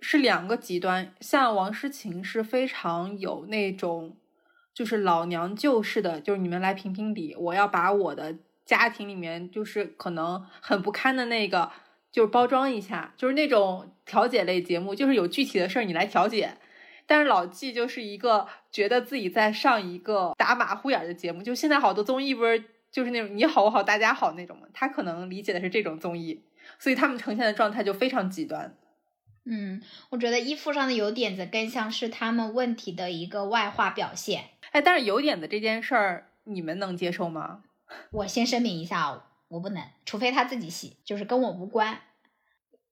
[0.00, 1.14] 是两个极端。
[1.20, 4.16] 像王诗晴是非常有那种
[4.74, 11.70] 就是老娘舅式的，就是你们来评评理，我要把我的家庭里面就是可能很不堪的那个
[12.12, 16.58] 就是包装一下，就是那种调解类节目，就是有具体的事儿你来调解。
[17.06, 24.66] 但是老纪就是一个觉得自己在上一个打马虎眼的节目，就现在好多综艺不是就是那种你好我好大家好那种吗？
[24.72, 26.42] 他可能理解的是这种综艺，
[26.78, 28.76] 所以他们呈现的状态就非常极端。
[29.44, 34.50] 嗯，我觉得衣服上的有点子更像是他们问题的一个外化表现。
[34.70, 37.62] 哎，但是有点子这件事儿你们能接受吗？
[38.12, 42.00] 我先声明一下，我不能，除非他自己洗，就是跟我无关。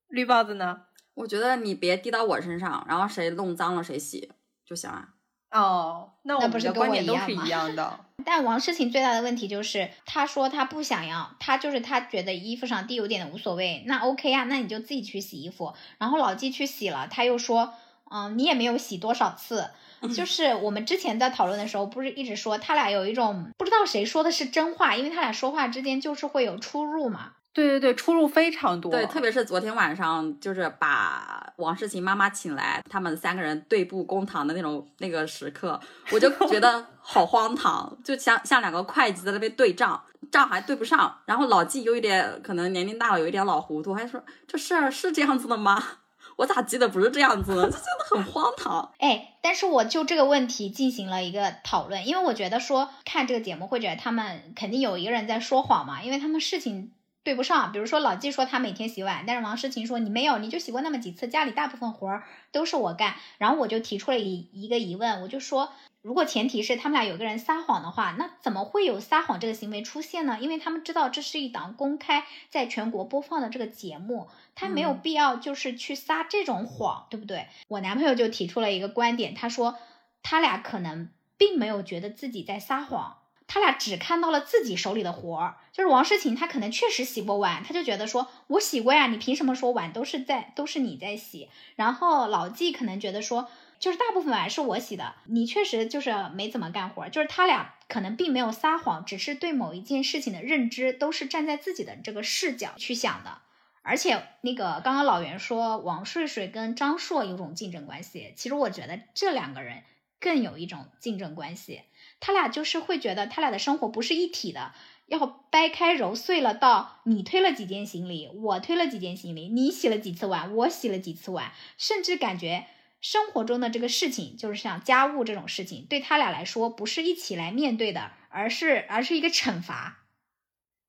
[0.09, 0.87] 绿帽子呢？
[1.15, 4.33] 我觉得你别滴到我身上，然后谁弄脏了谁洗
[4.65, 5.11] 就行了。
[5.51, 8.01] 哦，那我们的观点都是一样的。
[8.25, 13.85] 但王诗晴最大的问题就是，她说她不想要，她就是她觉得衣服上滴有点的无所谓。
[13.87, 15.73] 那 OK 啊，那你就自己去洗衣服。
[15.99, 17.73] 然后老纪去洗了，他又说，
[18.11, 19.71] 嗯，你也没有洗多少次。
[20.15, 27.33] 就 是我们之前在讨论的时候，不是一直说他俩有一种不知道谁说的是真话，因为他俩说话之间就是会有出入嘛。
[27.59, 28.93] 对对对，出入非常多。
[28.93, 35.81] 对，特别是昨天晚上，就是把王世琴妈妈请来，他们三个人对簿公堂的那种那个时刻，
[36.13, 40.01] 我就觉得 好荒唐，就像像两个会计在那边对账，
[40.31, 41.19] 账还对不上。
[41.27, 45.83] 然后老纪有一点可能年龄大了，有一点老糊涂，还说这事儿是这样子的吗？
[46.37, 47.65] 我咋记得不是这样子呢？
[47.65, 48.93] 这真的很荒唐。
[49.01, 56.93] 哎，但是我就这个问题进行了一个讨论，因为我觉得说看这个节目会觉得他们肯定有一个人在说谎嘛，因为他们事情。
[57.29, 63.17] 对不上，比如说老纪说他每天洗碗，但是王诗晴说你没有，你就洗过那么几次，家里大部分活儿都是我干。
[63.37, 70.39] 然后我就提出了一一个疑问，我就说，如果前提是他们俩有个人撒谎的话，那怎么会有撒谎这个行为出现呢？
[70.41, 77.49] 因为他们知道这是一档公开在全国播放的这个节目，他没有必要就是去撒这种谎，对不对？
[77.69, 79.77] 我男朋友就提出了一个观点，他说
[80.23, 83.18] 他俩可能并没有觉得自己在撒谎。
[83.49, 91.49] 他俩只看到了自己手里的活儿，就是王诗晴，她可能确实洗过碗，他就觉得说，我洗过呀，你凭什么说碗都是在都是你在洗？
[91.75, 93.49] 然后老纪可能觉得说，
[93.81, 103.39] 就是大部分碗是我洗的，你确实就是没怎么干活，就是他俩可能并没有撒谎，只是对某一件事情的认知都是站在自己的这个视角去想的。
[103.81, 109.83] 而且那个刚刚老袁说王睡睡跟张硕有种竞争关系，其实我觉得这两个人
[110.21, 111.81] 更有一种竞争关系。
[112.21, 114.73] 他俩就是会觉得他俩的生活不是一体的，
[115.07, 122.67] 要掰开揉碎了到你推了几件行李，我推了几件行李，你洗了几次碗，我洗了几次碗，甚至感觉
[123.01, 130.05] 生活中的这个事情，就是像家务这种事情，对他俩来说不是一起来面对的，而是而是一个惩罚，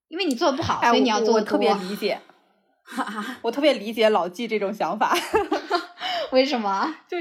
[0.08, 2.20] 因为你做的不好，所以你要做我特别理解，
[3.44, 5.16] 我特别理解老纪这种想法，
[6.34, 6.96] 为什么？
[7.08, 7.18] 就。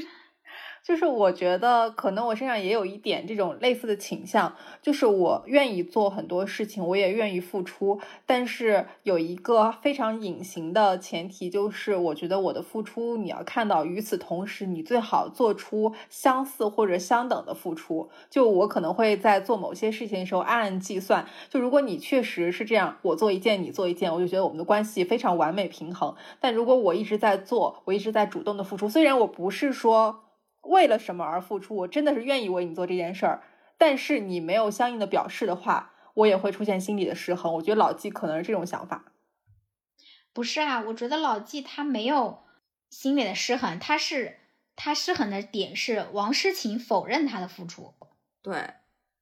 [0.88, 18.08] 就是我觉得可能我身上也有一点这种类似的倾向，就是我愿意做很多事情，我也愿意付出，但是有一个非常隐形的前提，就是我觉得我的付出你要看到，与此同时你最好做出相似或者相等的付出。
[18.30, 26.14] 就我可能会在做某些事情的时候暗暗计算，就如果你确实是这样，我做一件你做一件，我就觉得我们的关系非常完美平衡。
[26.40, 30.20] 但如果我一直在做，我一直在主动的付出，虽然我不是说。
[30.68, 31.74] 为了什么而付出？
[31.74, 33.42] 我真的是愿意为你做这件事儿，
[33.76, 37.54] 但是你没有相应的表示的话，我也会出现心理的失衡。
[37.54, 39.12] 我觉得老纪可能是这种想法。
[40.32, 42.44] 不是啊，我觉得老纪他没有
[42.90, 44.36] 心理的失衡，他是
[44.76, 47.94] 他失衡的点是王诗晴否认他的付出。
[48.42, 48.74] 对，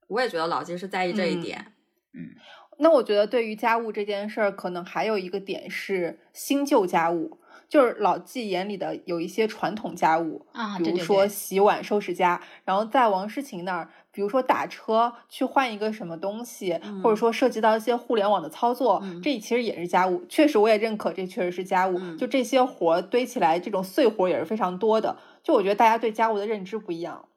[0.07, 1.73] 我也觉得老纪是在意这一点。
[2.13, 2.35] 嗯，
[2.77, 7.39] 那我觉得对于家务这件事儿，可能还有一个点是新旧家务。
[7.69, 20.25] 就是老纪眼里的有一些传统家务啊，比如说洗碗、收拾家，然后在王诗晴那儿，比如说打车去换一个什么东西，或者说涉及到一些互联网的操作，这其实也是家务。
[20.29, 22.15] 确实，我也认可这确实是家务。
[22.15, 25.17] 就这些活堆起来，这种碎活也是非常多的。
[25.43, 27.27] 就我觉得大家对家务的认知不一样。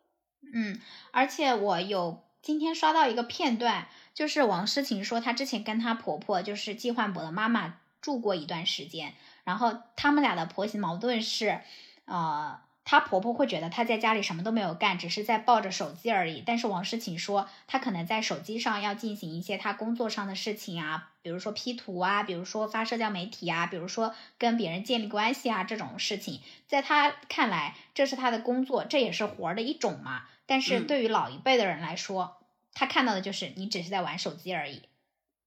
[0.54, 0.78] 嗯，
[1.10, 9.14] 而且我有今天刷到一个片段，就是王诗晴说她之前跟她婆婆，就是季焕博的妈妈住过一段时间。
[9.44, 11.60] 然后他们俩的婆媳矛盾是，
[12.04, 16.42] 呃，她婆婆会觉得她在家里什么都没有干，只是在抱着手机而已。
[16.44, 30.22] 但是王诗晴说，她可能在手机上要进行一些她工作上的事情啊，比如说 P 图啊，比如说发社交媒体啊，比如说跟别人建立关系啊这种事情，在她看来，这是她的工作，这也是活儿的一种嘛。
[30.46, 32.38] 但是对于老一辈的人来说，
[32.74, 34.82] 他看到的就是你只是在玩手机而已。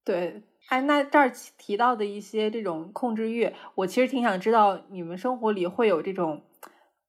[0.06, 0.44] 对。
[0.70, 6.42] 哎，那这儿提到的一些这种控制欲，我其实挺想知道，你们生活里会有这种，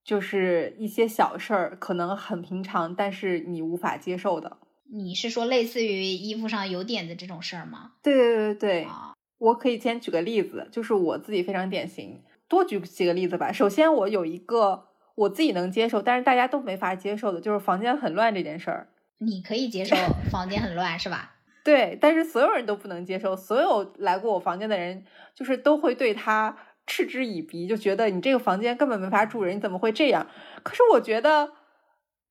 [0.05, 4.59] 就是一些小事儿，可能很平常，但是你无法接受的。
[4.93, 7.93] 你是说类似于衣服上有点子这种事儿吗？
[8.03, 8.89] 对对对对，
[9.39, 13.51] 我可以先举个例子，就是我自己非常典型，多举几个例子吧。
[13.51, 18.89] 首先，我有一个我自己能接受，但是大家都没法接受的，就是房间很乱这件事儿。
[19.19, 19.97] 你可以接受
[20.31, 21.34] 房间很乱是吧？
[21.65, 25.03] 对，但是所有人都不能接受，所有来过我房间的人，
[25.35, 26.55] 就是都会对他
[26.87, 30.27] 嗤之以鼻，就觉得你这个房间根本没法住人，你怎么会这样？
[30.63, 31.53] 可是我觉得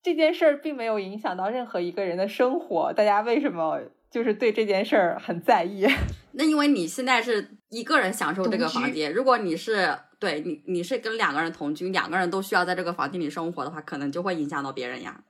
[0.03, 3.81] 这件事儿并没有影响到任何一个人的生活，大家为什么
[4.11, 5.88] 就是对这件事儿很在意？
[6.34, 15.23] 那因为你现在是一个人享受这个房间，如果你是对你你是跟两个人同居，两个人都需要在这个房间里生活的话，可能就会影响到别人呀。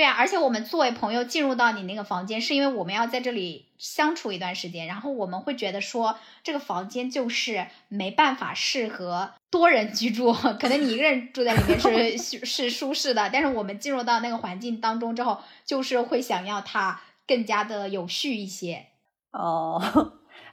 [0.00, 11.78] 对啊，而且我们作为朋友进入到你那个房间，是因为我们要在这里相处一段时间，然后我们会觉得说这个房间就是没办法适合多人居住，可能你一个人住在里面
[12.18, 18.86] 是 是舒适的，但是我们进入到那个环境当中之后，就是会想要它更加的有序一些。
[19.32, 19.82] 哦，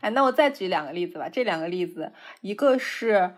[0.02, 3.36] 哎，那我再举两个例子吧，这两个例子，一个是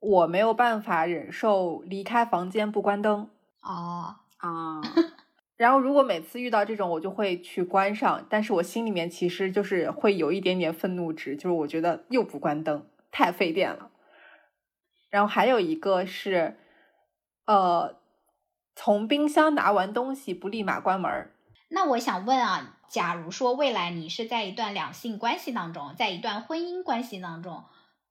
[0.00, 3.30] 我没有办法忍受离开房间不关灯。
[3.62, 4.82] 哦啊。
[5.58, 13.90] 然后，如果每次遇到这种，我就会去关上，但是我心里面其实就是会有一点点愤怒值，就是我觉得又不关灯，太费电了。
[15.10, 16.56] 然后还有一个是，
[17.46, 17.96] 呃，
[18.76, 21.10] 从冰箱拿完东西不立马关门。
[21.70, 27.64] 那我想问啊，假如说未来你是在一段两性关系当中，在一段婚姻关系当中，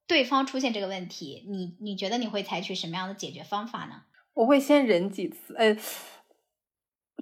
[0.06, 4.02] 对方出现这个问题，你你觉得你会采取什么样的解决方法呢？
[4.34, 5.78] 我会先忍几次，呃。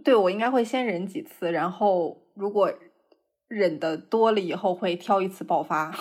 [0.06, 2.72] 对，我应该会先忍几次，然后如果
[3.48, 5.92] 忍的多了以后，会挑一次爆发。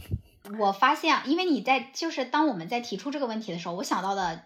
[0.60, 4.42] 我发现，因为你在就是当我们在提出这个问题的时候，我想到的，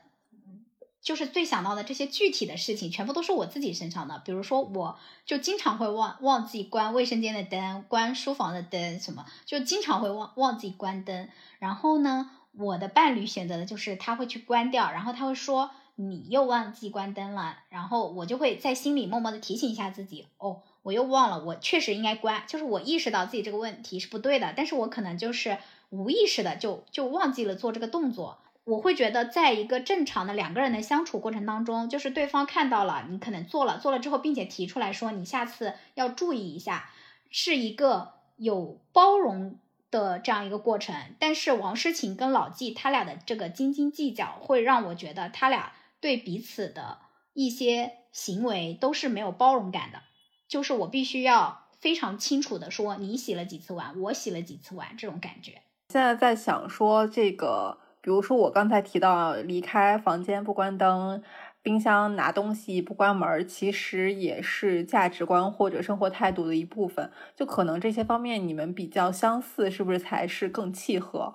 [1.02, 4.22] 就是最想到的这些具体的事情，全部都是我自己身上的。
[4.24, 4.96] 比如说，我
[5.26, 11.28] 就经常会忘忘记关卫生间的灯，关书房的灯，什么就经常会忘忘记关灯。
[11.58, 15.72] 然后呢，我的伴侣选择的就是他会去关掉，然后他会说。
[16.02, 25.58] 你又忘记关灯了，然后我就会在心里默默的提醒一下自己，哦，我又忘了，我确实应该关，就是我意识到自己这个问题是不对的，但是我可能就是
[25.90, 28.38] 无意识的就就忘记了做这个动作。
[28.64, 36.88] 我会觉得，在一个正常的两个人的相处过程当中，就是对方看到了你可能做了，做了之后，并且提出来说你下次要注意一下，
[37.30, 39.58] 是一个有包容
[39.90, 40.94] 的这样一个过程。
[41.18, 45.72] 但是王诗晴跟老纪他俩的这个斤斤计较，会让我觉得他俩。
[46.00, 46.98] 对彼此的
[47.34, 50.00] 一些行为都是没有包容感的，
[50.48, 55.62] 就是我必须要非常清楚的说，你洗了几次碗，我洗了几次碗，这种感觉。
[55.88, 61.22] 现在在想说这个，比如说我刚才提到离开房间不关灯，
[61.62, 67.10] 冰箱拿东西不关门，其实也是价值观或者生活态度的一部分。
[67.36, 71.34] 就可能这些方面你们比较相似，是不是才是更契合？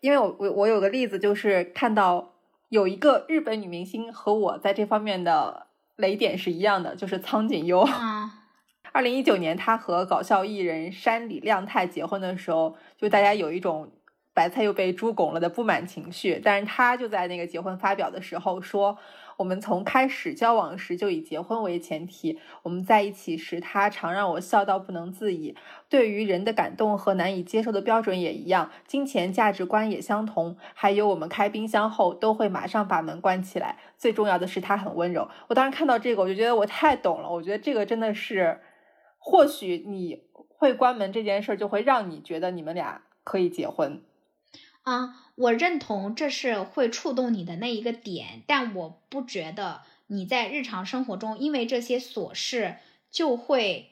[0.00, 2.36] 因为我我我有个例子，就是看到
[2.68, 5.66] 有一个日本女明星和我在这方面的
[5.96, 7.86] 雷点是一样的，就是苍井优。
[8.92, 13.90] 二零一九年，她和搞笑艺人山里亮太结婚的时候，就大家有一种。
[14.34, 18.96] 白菜又被猪拱了的不满情绪，但是她就在那个结婚发表的时候说，
[19.38, 25.54] 我们从开始交往时就以结婚为前提，我们在一起时，他常让我笑到不能自已。
[25.88, 30.56] 对于人的感动和难以接受的标准也一样，金钱价值观也相同。
[30.74, 33.78] 还有我们开冰箱后都会马上把门关起来。
[33.96, 35.28] 最重要的是他很温柔。
[35.48, 37.30] 我当时看到这个，我就觉得我太懂了。
[37.30, 38.60] 我觉得这个真的是，
[39.18, 44.02] 或许你会关门这件事儿，就会让你觉得你们俩可以结婚。
[44.88, 52.76] 啊，我认同这是会触动你的那一个点，但我不觉得你在日常生活中因为这些琐事
[53.10, 53.90] 就会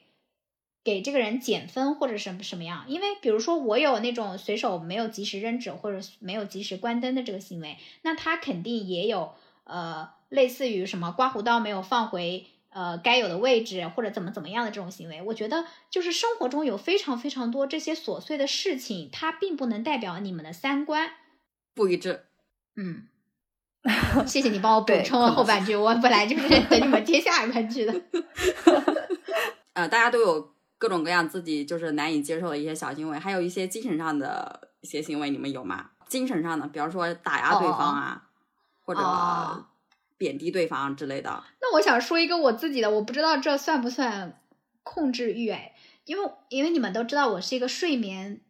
[0.83, 2.85] 给这个人减分或者什么什么样。
[2.87, 9.33] 因为比如说我有那种随手没有及时扔纸或者没有及时关灯的这个行为，那他肯定也有
[9.65, 12.47] 呃类似于什么刮胡刀没有放回。
[12.77, 21.09] 呃，该有的位置或者怎么怎么样的这种行为，我觉得就是生活中有非常非常多这些琐碎的事情，它并不能代表你们的三观
[21.73, 22.25] 不一致。
[22.75, 23.07] 嗯，
[24.27, 27.99] 谢谢你帮我补充了后半句，我本来就是 等你们接下一半句的。
[29.73, 35.89] 呃，大家都有各种各样自己就是难以接受的一些小行为，还有一些精神上的一些行为，你们有吗？
[36.07, 38.27] 精神上的，比方说打压对方啊，
[38.83, 39.01] 或者。
[40.17, 41.43] 贬低对方之类的。
[41.61, 44.41] 那我想说一个我自己的，我不知道这算不算
[44.83, 45.73] 控制欲哎，
[46.05, 48.41] 因为因为你们都知道我是一个睡眠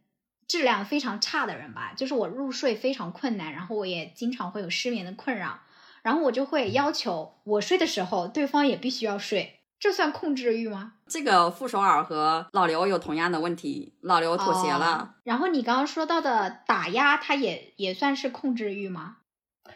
[0.47, 5.59] 质量非常差的人吧，就是我入睡非常困难，然后我也经常会有失眠的困扰，
[6.01, 10.93] 然后我就会要求我睡的时候对方也必须要睡，这算控制欲吗？
[11.07, 15.15] 这个傅首尔和老刘有同样的问题，老刘妥协了。
[15.23, 19.17] 然后你刚刚说到的打压，他也也算是控制欲吗？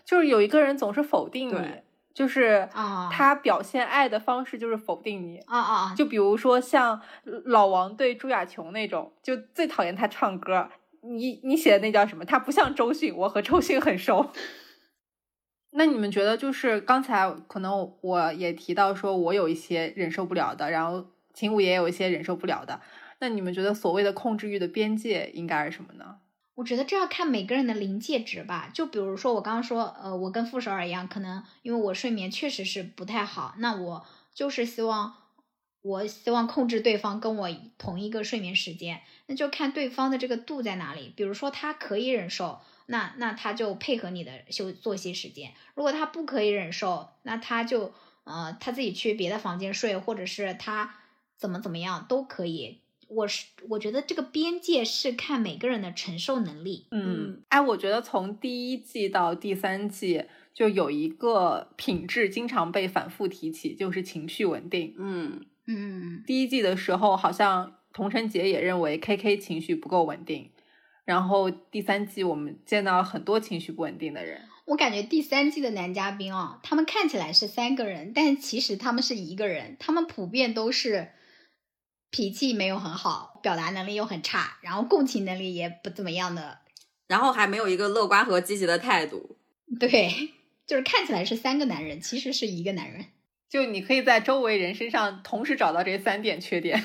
[0.06, 1.82] 就是有一个人总是否定你，
[2.14, 5.96] 就是啊，他表现爱的方式就是否定你啊啊！
[5.96, 7.02] 就比如说像
[7.46, 10.70] 老王对朱亚琼那种，就最讨厌他唱歌。
[11.04, 12.24] 你你写的那叫什么？
[12.24, 14.30] 他不像周迅，我和周迅很熟。
[15.74, 22.82] 那你们觉得，就是刚才可能我也提到说，我有一些忍受不了的，然后秦武也有一些忍受不了的。
[23.20, 26.18] 那你们觉得所谓的控制欲的边界应该是什么呢？
[26.56, 28.70] 我觉得这要看每个人的临界值吧。
[28.74, 35.16] 就比如说我刚刚说，呃，我跟傅首尔一样，可能因为我睡眠确实是不太好，那我就是希望，
[35.82, 41.14] 我希望控制对方跟我同一个睡眠时间，那就看对方的这个度在哪里。
[41.16, 47.93] 比如说他可以忍受，那那他就配合你的休作息时间；如果他不可以忍受，那他就
[48.26, 50.95] 呃他自己去别的房间睡，或者是他
[51.38, 52.80] 怎么怎么样都可以。
[53.14, 56.88] 我是我觉得这个边界是看每个人的承受能力。
[56.91, 64.95] 嗯，哎，我觉得从第一季到第三季，就有一个品质经常被反复提起，就是情绪稳定。
[64.97, 70.49] 嗯嗯，第一季的时候，好像童晨杰也认为 K K 情绪不够稳定，
[71.03, 74.41] 然后第三季我们见到了很多情绪不稳定的人。
[74.66, 81.09] 我感觉第三季的男嘉宾哦，他们看起来是三个人，但其实他们是一个人，他们普遍都是。
[82.12, 86.59] 脾气没有很好，表达能力又很差，然后共情能力也不怎么样的，
[87.07, 89.38] 然后还没有一个乐观和积极的态度。
[89.80, 90.34] 对，
[90.68, 93.05] 就是看起来是三个男人，其实是一个男人。
[93.49, 96.84] 就你可以在周围人身上同时找到这三点缺点。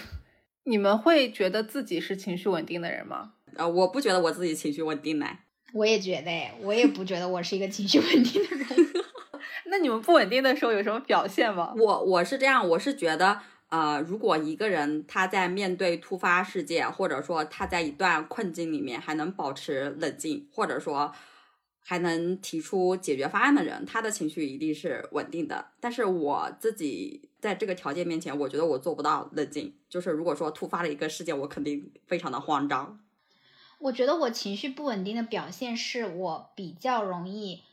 [0.64, 3.34] 你们会觉得自己是情绪稳定的人吗？
[3.56, 5.26] 呃，我不觉得我自己情绪稳定呢。
[5.72, 8.66] 我也觉得，我也不觉得我是一个情绪稳定的人。
[9.66, 11.72] 那你们不稳定的时候有什么表现吗？
[11.76, 13.40] 我我是这样，我是觉得。
[13.68, 21.12] 呃，如果一个人他在面对突发事件，或者说他在一段困境里面还能保持冷静，或者说
[21.80, 25.72] 还能提出解决方案的人，他的情绪一定是稳定的。
[25.80, 29.74] 但是我自己在这个条件面前，我觉得我做不到冷静。
[29.88, 33.00] 就是如果说突发了一个事件，我肯定非常的慌张。
[33.80, 37.64] 我觉得我情绪不稳定的表现是我比较容易，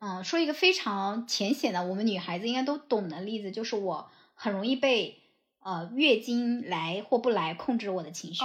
[0.00, 5.22] 嗯，说一个非常浅显的，我们女孩子应该都懂的例子，就是我很容易被。
[5.68, 8.42] 呃，月经来或不来控制我的情绪，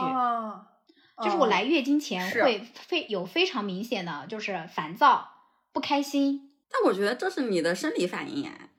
[1.23, 5.29] 就是我来月经前会非有非常明显的就是烦躁、
[5.71, 6.51] 不开心。
[6.69, 8.71] 但我觉得这是你的生理反应哎，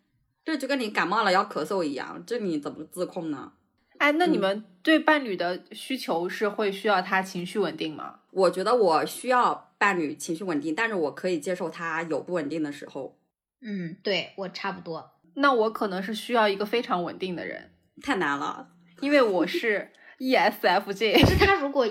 [0.44, 3.54] 这就跟你感冒了要咳嗽一样，这你怎么自控呢？
[3.96, 8.20] 哎，那你们对伴侣的需求是会需要他情绪稳定吗？
[8.30, 13.16] 我觉得我需要伴侣情绪稳定，但是我可以接受他有不稳定的时候。
[13.62, 15.12] 嗯，对我差不多。
[15.36, 17.70] 那我可能是需要一个非常稳定的人，
[18.02, 18.68] 太难了，
[19.00, 21.20] 因为我是 ESFJ。
[21.20, 21.88] 可是他如果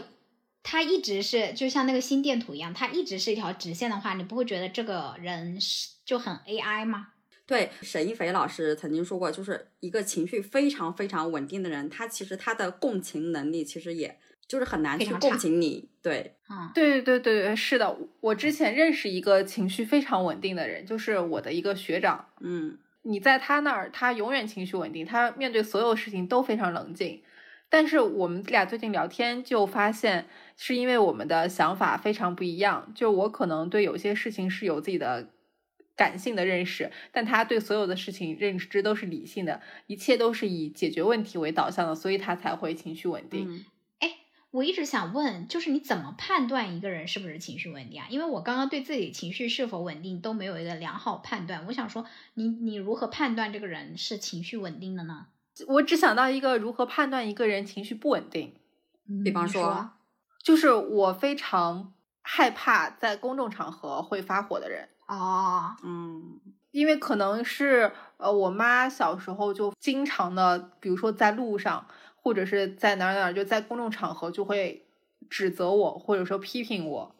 [0.61, 7.07] 他一直是就像那个心电图一样，他一直是一条直线的话，你不会觉得这个人是就很 AI 吗？
[7.45, 15.89] 对，沈一菲老师曾经说过，就是一个情绪非常非常稳定的人，他其实他的共情能力其实也就是很难去共情你。
[16.01, 22.29] 对，嗯，对对对对，是的，我之前认识一个情绪非常稳定的人，就是我的一个学长。
[22.39, 27.21] 嗯，你在他那儿，他永远情绪稳定，他面对所有事情都非常冷静。
[27.69, 30.27] 但是我们俩最近聊天就发现，
[30.57, 32.91] 是因为我们的想法非常不一样。
[32.95, 35.29] 就我可能对有些事情是有自己的
[35.95, 43.49] 感性的认识，但他对所有的事情认知都是理性的，一切都是以解决问题为导向的，所以他才会情绪稳定。
[44.53, 48.05] 我一直想问，就是你怎么判断一个人是不是情绪稳定啊？
[48.07, 51.65] 因为我刚刚对自己情绪是否稳定都没有一个良好判断。
[51.65, 55.25] 我想说，你你如何判断这个人是情绪稳定的呢？
[55.67, 58.53] 我只想到一个如何判断一个人情绪不稳定，
[59.23, 59.89] 比方说，
[60.43, 61.91] 就是我非常
[62.21, 64.87] 害怕在公众场合会发火的人。
[65.07, 66.39] 哦，嗯
[66.69, 71.85] 因为可能是呃，我妈小时候就经常的，比如说在路上，
[72.23, 74.85] 或者是在哪儿哪儿，就在公众场合就会
[75.29, 77.15] 指责我，或者说批评我，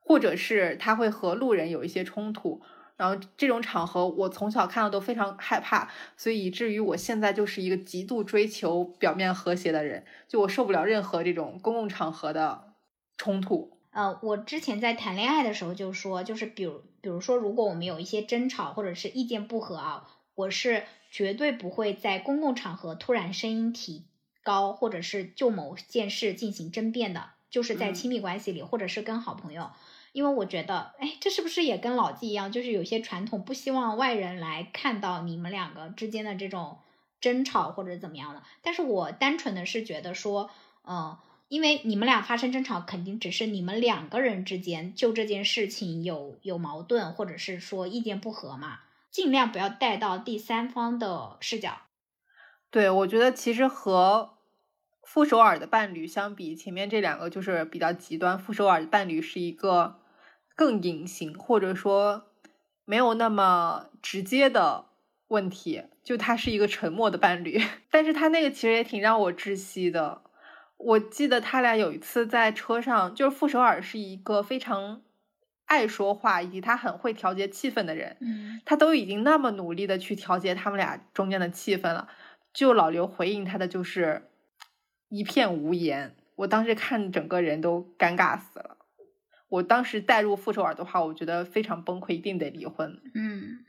[0.00, 2.60] 或者是他会和路人有一些冲突。
[2.98, 12.74] 然后这种场合，我从小看到都非常害怕，所以以至于我现在就是一个极度追求表面和谐的人，就我受不了任何这种公共场合的
[13.16, 13.78] 冲突。
[13.90, 24.04] 呃，我之前在谈恋爱的时候就说，就是比如比如说，如果我们有一些争吵或者是意见不合啊，我是绝对不会在公共场合突然声音提
[24.42, 29.70] 高，或者是就某件事进行争辩的，就是在嗯亲密关系里，或者是跟好朋友。
[30.12, 36.80] 因为我觉得，哎，这是不是也跟老纪一样，就是有些传统不希望外人来看到你们两个之间的这种
[37.18, 38.42] 争吵或者怎么样的？
[38.60, 40.50] 但是我单纯的是觉得说，
[40.82, 41.18] 呃，
[41.48, 48.80] 因为你们俩发生争吵，肯定只是你们两个人之间就这件事情有有矛盾，或者是说意见不合嘛，
[49.10, 51.78] 尽量不要带到第三方的视角。
[52.70, 54.31] 对，我觉得其实和
[55.12, 58.38] 傅首尔的伴侣相比，前面这两个就是比较极端。
[58.38, 60.00] 傅首尔的伴侣是一个
[60.56, 62.30] 更隐形，或者说
[62.86, 64.86] 没有那么直接的
[65.28, 67.60] 问题，就他是一个沉默的伴侣。
[67.92, 70.22] 但是他那个其实也挺让我窒息的。
[70.78, 75.02] 我记得他俩有一次在车上，就是傅首尔是一个非常
[75.66, 78.16] 爱说话，以及他很会调节气氛的人。
[78.22, 82.08] 嗯他都已经那么努力的去调节他们俩中间的气氛了，
[82.54, 84.30] 就老刘回应他的就是
[85.12, 86.16] 一片无言。
[86.36, 88.78] 我当时看整个人都尴尬死了。
[89.48, 92.98] 我当时带入傅首尔的话，我觉得非常崩溃，一定得离婚。
[93.14, 93.66] 嗯，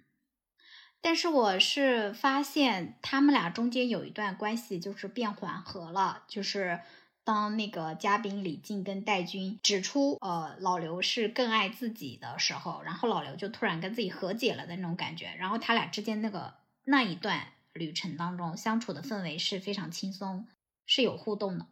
[1.02, 6.80] 但是我是发现他们俩中间有一段关系就是变缓和了，就是
[7.26, 16.54] 当那个嘉宾李静跟戴军指出，呃，老刘是更爱自己的时候，然后老刘就突然跟自己和解了的那种感觉，然后他俩之间那个
[16.86, 20.48] 那一段旅程当中相处的氛围是非常轻松，
[20.86, 21.66] 是有互动的。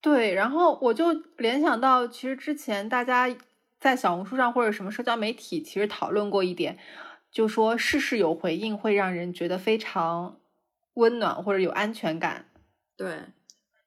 [0.00, 3.34] 对，然后我就联想到，其实之前大家
[3.80, 6.78] 在小红书上或者什么社交媒体，其实讨论过一点，
[7.30, 10.38] 就说事事有回应会让人觉得非常
[10.94, 12.46] 温暖或者有安全感。
[12.96, 13.24] 对，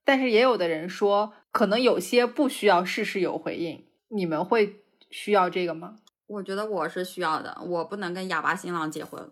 [0.04, 3.86] 但是也有的人说，可能有些不需要事事有回应。
[4.08, 5.96] 你们会需要这个吗？
[6.26, 9.30] 我觉得我是需要的，我不能跟哑巴新郎结婚。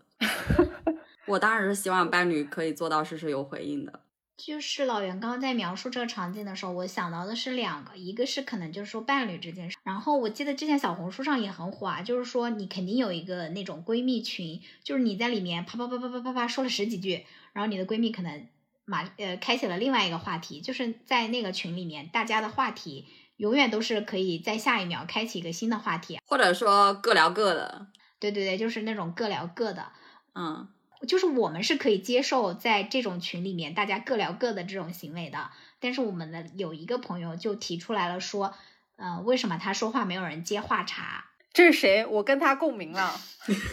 [1.26, 4.01] 我当然是希望伴侣可以做到事事有回应的。
[4.39, 18.47] 就是老袁刚刚在描述这个场景的时候，我想到的是两个，一个是可能就是说伴侣这件事，然后我记得之前小红书上也很火啊，就是说你肯定有一个那种闺蜜群，就是你在里面啪啪啪啪啪啪啪说了十几句，然后你的闺蜜可能
[18.84, 23.07] 马呃开启了另外一个话题，就是在那个群里面，大家的话题
[23.39, 27.89] 永远都是可以在下一秒开启一个新的话题，或者说各聊各的，
[28.20, 29.93] 对对对，就是那种各聊各的，
[30.34, 30.68] 嗯，
[31.07, 38.55] 就是我们是可以接受在这种群里面大家各聊各的这种行为的，但是我们的有一个朋友就提出来了说，
[38.96, 41.24] 呃，为什么他说话没有人接话茬？
[41.53, 42.05] 这是谁？
[42.07, 43.12] 我跟他共鸣了，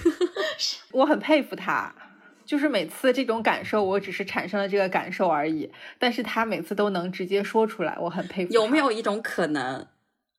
[0.91, 1.93] 我很佩服他。
[2.45, 8.53] 就是每次这种感受，我只是产生了这个感受而已，但是他每次都能直接说出来，我很佩服。
[8.53, 9.87] 有没有一种可能，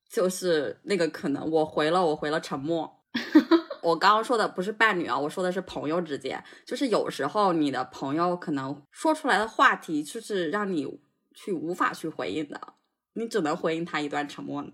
[0.09, 3.01] 就是那个可能，我回了，我回了沉默。
[3.81, 10.99] 我刚刚说的不是伴侣啊，我说的是朋友之间，就是有时候你的朋友可能说出来的话题，就是让你
[11.33, 12.59] 去无法去回应的，
[13.13, 14.69] 你只能回应他一段沉默呢。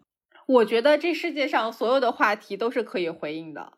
[0.45, 3.73] 我觉得这世界上所有的话题都是可以回应的。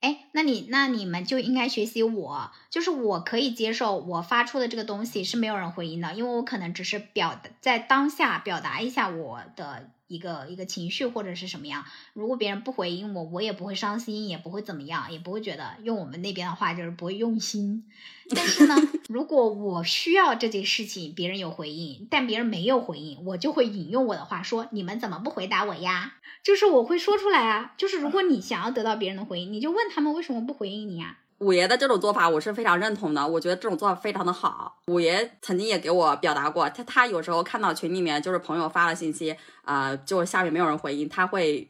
[0.00, 11.84] 哎，那你那你们就应该学习我，就是我可以接受我发出的这个东西是没有人回应的，因为我可能只是表达在当下表达一下我的一个一个情绪或者是什么样。
[12.12, 17.84] 如果别人不回应我，我也不会伤心，也不会怎么样，也不会觉得用我们那边的话就是不会用心。
[18.34, 18.76] 但是呢，
[19.08, 31.18] 如果我需要这件事情别人有回应，但别人没有回应，我就会引用我的话说：“你们怎么不回答我呀？”就是我会说出来啊，就是如果你想要得到别人的回应，你就问他们为什么不回应你啊？
[31.42, 34.80] 五爷的这种做法我是非常认同的，我觉得这种做法非常的好。
[34.86, 41.68] 五爷曾经也给我表达过，他他有时候看到群里面就是朋友发了信息，啊，就下面没有人回应，他会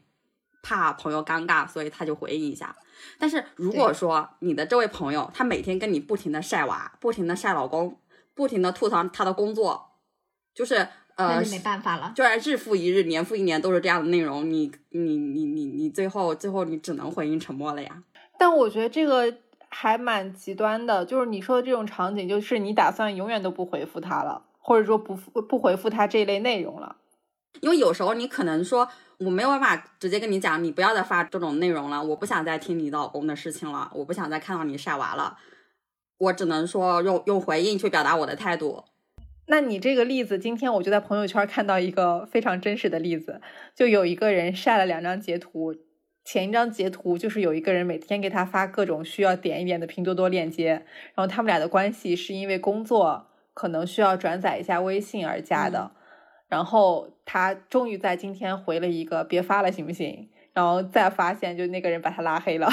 [0.61, 2.75] 怕朋友尴尬，所以他就回应一下。
[3.17, 7.99] 但是如果说你的这位朋友他每天跟你不停的晒娃，不停的晒老公，
[8.35, 9.89] 不停的吐槽他的工作，
[10.53, 18.03] 就是呃，没办法了，就然日复一日，年复一年都是这样的内容，你你你你你最后最后你只能回应沉默了呀。
[18.37, 19.31] 但我觉得这个
[19.73, 26.95] 还蛮极端的，就是你说的这种场景，就是你打算永远都不回复他了，或者说不不回复他这一类内容了。
[27.61, 35.37] 因为有时候你可能说我没有办法直接跟你讲，你不要再发这种内容了，我不想再听你老公的事情了，我不想再看到你晒娃了，
[36.17, 38.83] 我只能说用用回应去表达我的态度。
[39.47, 43.41] 那你这个例子，今天我就在朋友圈看到一个非常真实的例子，
[43.75, 45.75] 就有一个人晒了两张截图，
[46.23, 55.91] 前一张截图就是有一个人每天给他发各种需要点一点的拼多多链接，然后他们俩的关系是因为工作可能需要转载一下微信而加的，
[56.47, 60.29] 然后他终于在今天回了一个别发了行不行？
[60.53, 62.69] 然后再发现就那个人把他拉黑了。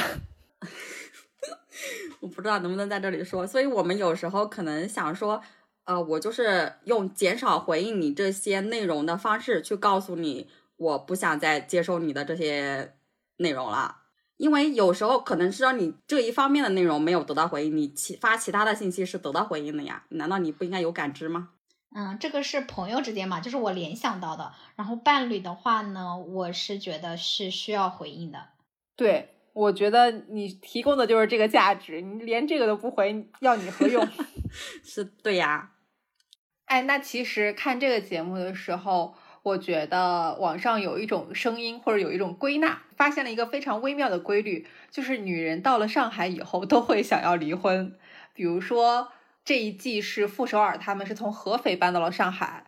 [2.21, 5.43] 我不知道能不能在这里说，所以我们有时候可能想说。
[5.87, 10.47] 呃，我就是用减少回应你这些内容的方式去告诉你，
[10.77, 12.93] 我不想再接受你的这些
[13.41, 13.97] 内容了。
[14.37, 20.05] 因为有时候可能是让你这一方面的内容没有得到回应，你其发其他的信息是得到回应的呀。
[20.09, 21.51] 难道你不应该有感知吗？
[21.95, 24.53] 嗯，这个是朋友之间嘛，就是我联想到的。
[24.77, 28.39] 然后伴侣的话呢，我是觉得是需要回应的。
[28.97, 34.09] 对，我觉得你提供的就是这个价值，你连这个都不回，要你何用？
[34.83, 35.73] 是对呀。
[36.65, 47.97] 哎，那其实看这个节目的时候，我觉得网上有一种声音或者有一种归纳，发现了一个非常微妙的规律，就是女人到了上海以后都会想要离婚。
[48.35, 49.13] 比如说
[49.45, 52.67] 这一季是傅首尔他们是从合肥搬到了上海，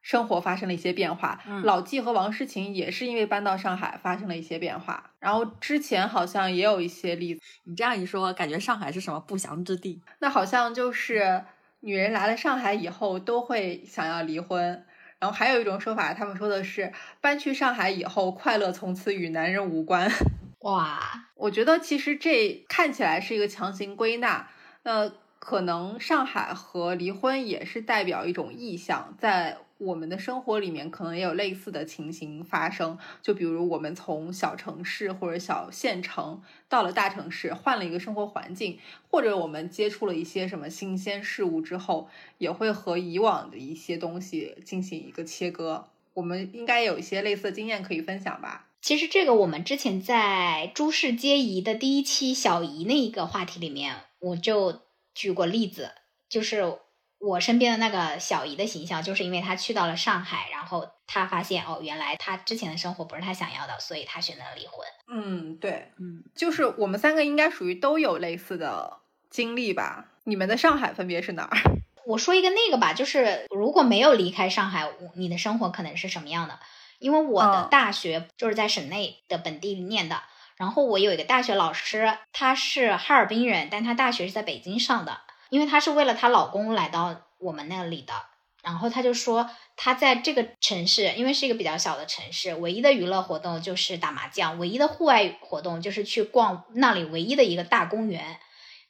[0.00, 1.40] 生活发生了一些变化。
[1.64, 5.10] 老纪和王诗晴也是因为搬到上海发生了一些变化。
[5.18, 10.00] 然后之前好像也有一些例子，你这样一说，感觉上海是什么不祥之地？
[10.20, 11.44] 那好像就是。
[11.84, 14.86] 女人来了上海以后都会想要离婚，
[15.22, 20.10] 然后还有一种说法，他们说的是搬去上海以后，快乐从此与男人无关。
[20.62, 24.48] 哇，我觉得其实这看起来是一个强行归纳，
[24.82, 29.58] 那可能上海和离婚也是代表一种意向，在。
[29.82, 38.78] 我们的生活里面可能也有类似的情形发生，就比如我们从小城市或者小县城到了大城市，换了一个生活环境，
[39.10, 42.08] 或者我们接触了一些什么新鲜事物之后，
[42.38, 45.88] 也会和以往的一些东西进行一个切割。
[46.14, 48.68] 我们应该有一些类似的经验可以分享吧？
[48.80, 55.90] 其实这个我们之前在诸事皆宜的第一期小姨那一个话题里面，我就举过例子，
[56.28, 56.78] 就是。
[57.24, 64.84] 我身边的那个小姨的形象，就是因为她去到了上海，然后她发现哦，原来她之前的生活不是她想要的，所以她选择了离婚。
[65.06, 68.98] 嗯，对，嗯，就是我们三个应该属于都有类似的
[69.30, 70.06] 经历吧？
[70.24, 71.56] 你们的上海分别是哪儿？
[72.04, 76.58] 我说一个那个吧，就是如果没有离开上海，你的生活可能是什么样的？
[76.98, 80.22] 因为我的大学就是在省内的本地念的，
[80.56, 85.20] 然后我有一个大学老师，他是哈尔滨人，但他大学是在北京上的。
[85.52, 88.14] 因为她是为了她老公来到我们那里的，
[88.62, 98.38] 然后她就说，她在这个城市，因为是一个比较小的城市，唯一的娱乐活动就是打麻将，唯一的户外活动就是去逛那里唯一的一个大公园，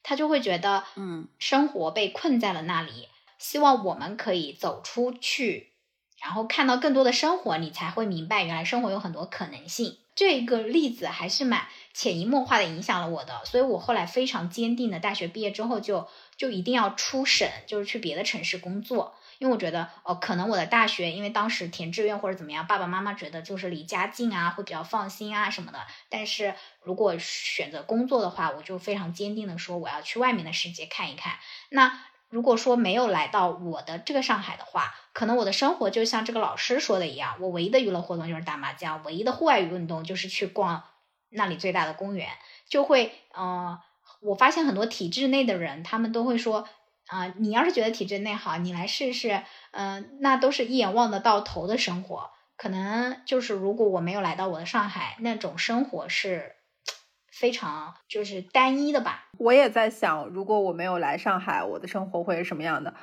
[0.04, 3.08] 她就会觉得，嗯，生活被困在了那里，
[3.40, 5.72] 希望我们可以走出去，
[6.22, 9.98] 然后看到更多的生活，你才会明白原来生活有很多可能性。
[10.14, 16.06] 这个例子还是蛮潜移默化的影响了我的，所以我后来非常坚定的，大学毕业之后就。
[16.42, 25.78] 就一定要出省，就是去别的城市工作，因为我觉得，哦，可能我的大学，因为当时填志愿或者怎么样，爸爸妈妈觉得就是离家近啊，会比较放心啊什么的。
[26.08, 31.34] 但是如果选择工作的话，我就非常坚定的说，我要去外面的世界看一看。
[31.68, 40.82] 那如果说没有来到我的这个上海的话，可能我的生活就像这个老师说的一样，我唯一的娱乐活动就是打麻将，唯一的户外运动就是去逛
[41.28, 42.30] 那里最大的公园，
[42.68, 43.78] 就会呃，
[44.22, 46.68] 我发现很多体制内的人，他们都会说
[47.06, 49.42] 啊，你要是觉得体制内好，你来试试，
[49.72, 52.30] 嗯，那都是一眼望得到头的生活。
[52.56, 56.52] 可能就是如果我没有来到我的上海，那种生活是
[57.32, 59.24] 非常就是单一的吧。
[59.38, 62.94] 我也在想，如果我没有来上海，我的生活会是什么样的？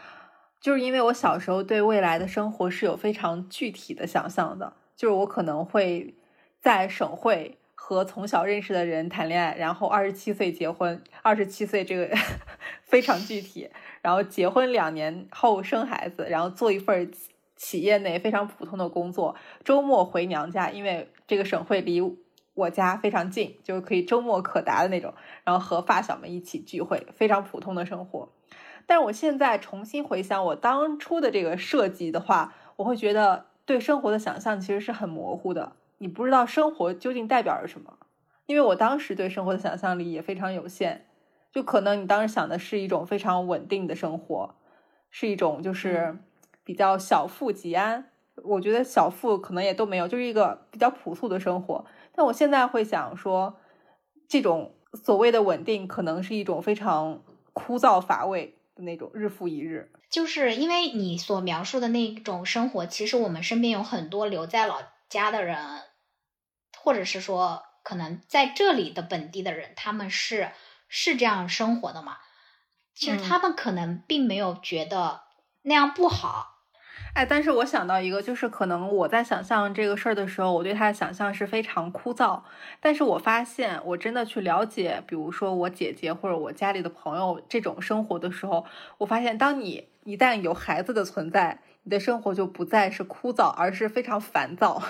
[0.61, 6.15] 就是因为我小时候对未来的生活是有非常具体的想象的，就是我可能会
[6.61, 12.13] 在省会和从小认识的人谈恋爱，然后二十七岁结婚，二十七岁这个
[12.84, 13.69] 非常具体，
[14.01, 17.11] 然后结婚两年后生孩子，然后做一份。
[17.61, 22.01] 企业内非常普通的工作，周末回娘家，因为这个省会离
[22.53, 25.13] 我家非常近，就可以周末可达的那种。
[25.43, 28.30] 然后和发小们一起聚会，非常普通的生活。
[28.86, 38.00] 但我现在重新回想我当初的这个设计的话，我会觉得对生活的想象其实是很模糊的，你不知道生活究竟代表着什么。
[38.47, 41.06] 因为我当时对生活的想象力也非常有限，
[41.52, 44.56] 就可能你当时想的是一种非常稳定的生活，
[45.12, 46.18] 是一种就是。
[46.66, 51.84] 比较小富即安，我觉得小富可能也都没有，就是一个比较朴素的生活。
[52.14, 53.56] 但我现在会想说，
[54.28, 57.24] 这种所谓的稳定，可能是一种非常
[57.54, 59.91] 枯燥乏味的那种日复一日。
[60.12, 64.76] 就是因为你所描述的那种生活，其实我们身边有很多留在老
[65.10, 65.58] 家的人，
[66.82, 70.51] 或者是说可能在这里的本地的人，他们是
[70.88, 72.17] 是这样生活的嘛？
[72.95, 75.21] 其实他们可能并没有觉得
[75.61, 76.57] 那样不好。
[77.15, 82.41] 哎，但是我想到一个，就是可能我在想象这个事儿的时候，我对他的想象是非常枯燥。
[82.80, 88.65] 但是我发现，我真的去了解，比如说我姐姐或者我家里的朋友这种生活的时候，
[88.99, 94.82] 我发现，当你一旦有孩子的存在，你的生活就不再是枯燥，而是非常烦躁。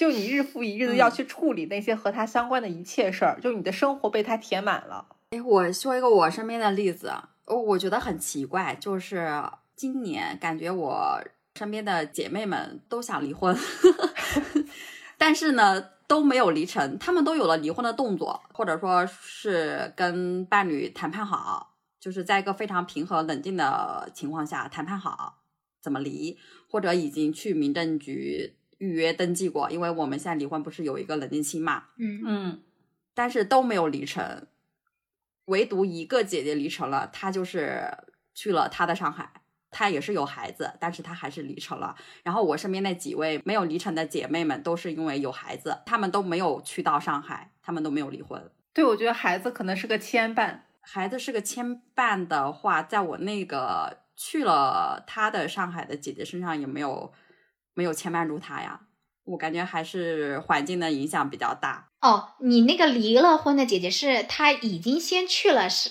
[0.00, 5.04] 就你日复一日的要去处理那些和他相关的一切事儿，就你的生活被他填满了。
[5.28, 7.12] 哎，我说一个我身边的例子，
[7.44, 9.30] 我我觉得很奇怪，就是
[9.76, 11.20] 今年感觉我。
[11.58, 13.54] 身边的姐妹们都想离婚，
[15.18, 16.96] 但是呢都没有离成。
[16.98, 25.42] 他们都有了离婚的动作，或者说是跟伴侣谈判好，就是在一个非常平和冷静的情况下谈判好
[25.82, 26.38] 怎么离，
[26.70, 29.70] 或者已经去民政局预约登记过。
[29.70, 32.62] 因为我们现在离婚不是有一个冷静期嘛，嗯嗯，
[33.14, 34.46] 但是都没有离成，
[35.44, 37.82] 唯独一个姐姐离成了，她就是
[38.34, 39.32] 去了她的上海。
[39.72, 41.94] 她也是有孩子，但是她还是离成了。
[42.24, 48.50] 然后我身边那几位没有离成的姐妹们，都是因为有孩子，她们都没有去到上海，她们都没有离婚。
[48.72, 50.62] 对，我觉得孩子可能是个牵绊。
[50.80, 57.12] 孩子是个牵绊的话，在我那个去了她的上海的姐姐身上也没有
[57.80, 58.80] 没有牵绊住他呀。
[59.24, 61.88] 我感觉还是环境的影响比较大。
[62.02, 65.90] 哦，你那个离了婚的姐姐是她已经先去了是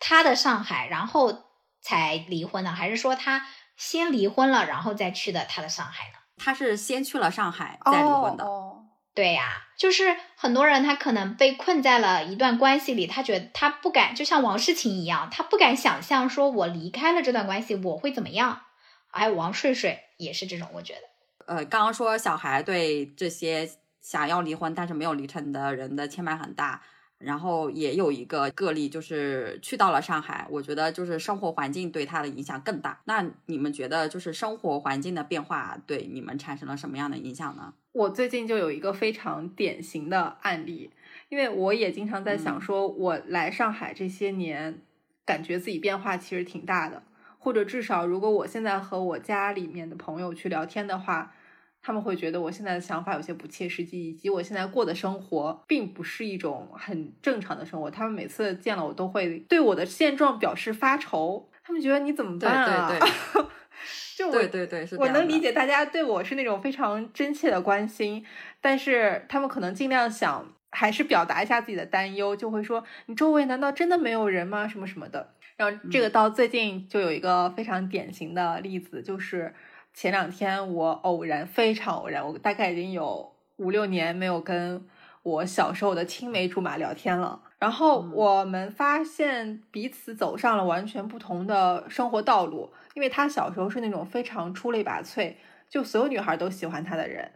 [0.00, 1.46] 她的上海，然后。
[1.80, 6.18] 才离婚的，还是说她先离婚了，然后再去的她的上海呢？
[6.36, 8.44] 她是先去了上海，再离婚的。
[8.44, 8.82] 哦，
[9.14, 18.62] 对呀，就是很多人他可能被困在了一段关系里，他觉得他不敢，就像王诗晴一样，他不敢想象说我离开了这段关系我会怎么样。
[19.10, 21.02] 还有王睡睡也是这种，我觉得。
[21.48, 23.68] 呃，刚刚说小孩对这些
[24.00, 26.82] 想要离婚但是没有离成的人的牵绊很大。
[27.18, 33.00] 然后也有一个个例，就是去到了上海，我觉得就是生活环境对他的影响更大。
[33.06, 37.74] 那你们觉得，就是生活环境的变化对你们产生了什么样的影响呢？
[37.90, 40.92] 我最近就有一个非常典型的案例，
[41.28, 44.80] 因为我也经常在想，说我来上海这些年，
[45.24, 47.02] 感觉自己变化其实挺大的，
[47.40, 51.34] 或者至少如果我现在和我家里面的朋友去聊天的话。
[51.80, 57.90] 他们会觉得我现在的想法有些不切实际，以及我现在过的生活并不是一种很正常的生活。
[57.90, 62.88] 他们每次见了我都会对我的现状表示发愁，他们觉得你怎么办啊？
[62.90, 63.46] 对对对，
[64.18, 68.24] 就我对对对，我能理解大家对我是那种非常真切的关心，
[68.60, 74.68] 但是他们可能尽量想还是表达一下自己的担忧，就会说你周围难道真的没有人吗？
[74.68, 75.34] 什么什么的。
[75.56, 79.54] 然后这个到最近就有一个非常典型的例子，就是。
[80.00, 84.86] 前两天我偶然非常偶然，我大概已经有五六年没有跟
[85.24, 87.42] 我小时候的青梅竹马聊天了。
[87.58, 92.72] 然后我们发现彼此走上了完全不同的生活道路。
[92.94, 95.34] 因为他小时候是那种非常出类拔萃，
[95.68, 97.32] 就所有女孩都喜欢他的人。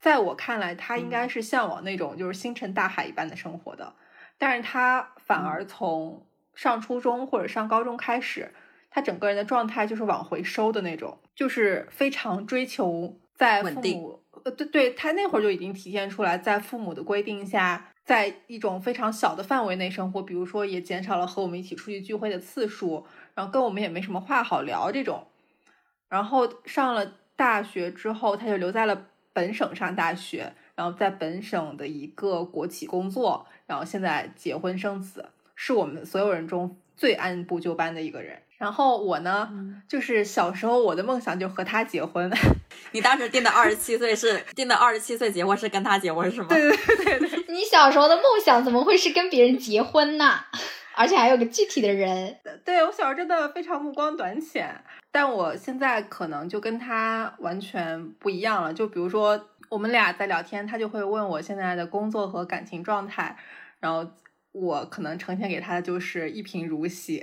[0.00, 3.92] 在我看来，他应该是向往那种就是星辰大海一般的生活的。
[4.38, 6.24] 但是他反而从
[6.54, 8.54] 上初中或者上高中开始。
[8.96, 25.26] 他整个人的状态就是往回收的那种，就是非常追求在父母呃对对，他那会儿就已经体现出来，在父母的规定下，在一种非常小的范围内生活，比如说也减少了和我们一起出去聚会的次数，然后跟我们也没什么话好聊这种。
[26.08, 38.40] 然后上了大学之后，他就留在了本省上大学，然后在本省的一个国企工作，然后现在结婚生子，是我们所有人中最按部就班的一个人。
[38.58, 39.48] 然后我呢，
[39.86, 42.30] 就是小时候我的梦想就和他结婚。
[42.92, 46.48] 你当时定的二十七岁是定的二十七岁结婚，是跟他结婚是吗？
[46.48, 47.44] 对对对对。
[47.48, 50.40] 你小时候的梦想怎么会是跟别人结婚呢？
[50.96, 52.34] 而且还有个具体的人。
[52.64, 54.74] 对我小时候真的非常目光短浅，
[55.12, 58.72] 但我现在可能就跟他完全不一样了。
[58.72, 59.38] 就比如说
[59.68, 63.36] 我们俩在聊天，他就会问我现在的工作和感情状态，
[63.80, 64.10] 然后。
[64.58, 67.18] 我可能呈现给他的就是一贫如洗，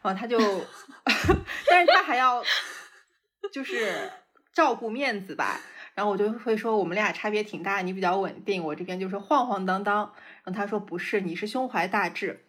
[0.00, 0.38] 然后他就，
[1.68, 2.40] 但是他还要
[3.52, 4.08] 就是
[4.52, 5.60] 照顾面子吧，
[5.96, 10.12] 然后我就会说我们俩差别挺大，你比较稳定，我这边就是晃晃荡荡。
[10.44, 12.44] 然后他说不是，你是胸怀大志。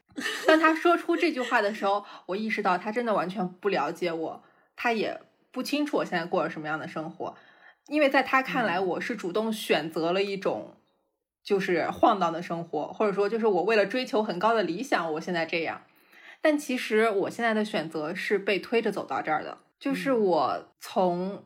[0.46, 4.44] 当他说出这句话的时候，我意识到他真的完全不了解我，
[4.76, 5.20] 他也
[5.52, 7.36] 不清楚我现在过着什么样的生活，
[7.88, 10.76] 因为在他看来，我是主动选择了一种。
[11.50, 15.82] 就是晃荡的生活，或者说，就是我为了追求很高的理想，我现在这样。
[16.42, 19.58] 但其实我现在的选择是被推着走到这儿的。
[19.80, 21.44] 就是我从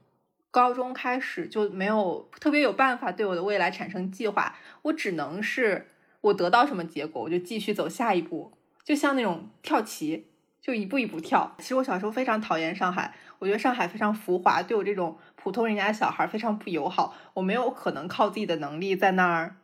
[0.52, 5.88] 高中开始就没有特别有办法对我的未来产生计划，我只能是
[6.20, 8.52] 我得到什么结果，我就继续走下一步，
[8.84, 10.28] 就像那种跳棋，
[10.62, 11.56] 就一步一步跳。
[11.60, 17.16] 其实我小时候非常讨厌上海，我觉得上海非常浮华，对我这种普通人家小孩非常不友好。
[17.36, 19.56] 我没有可能靠自己的能力在那儿。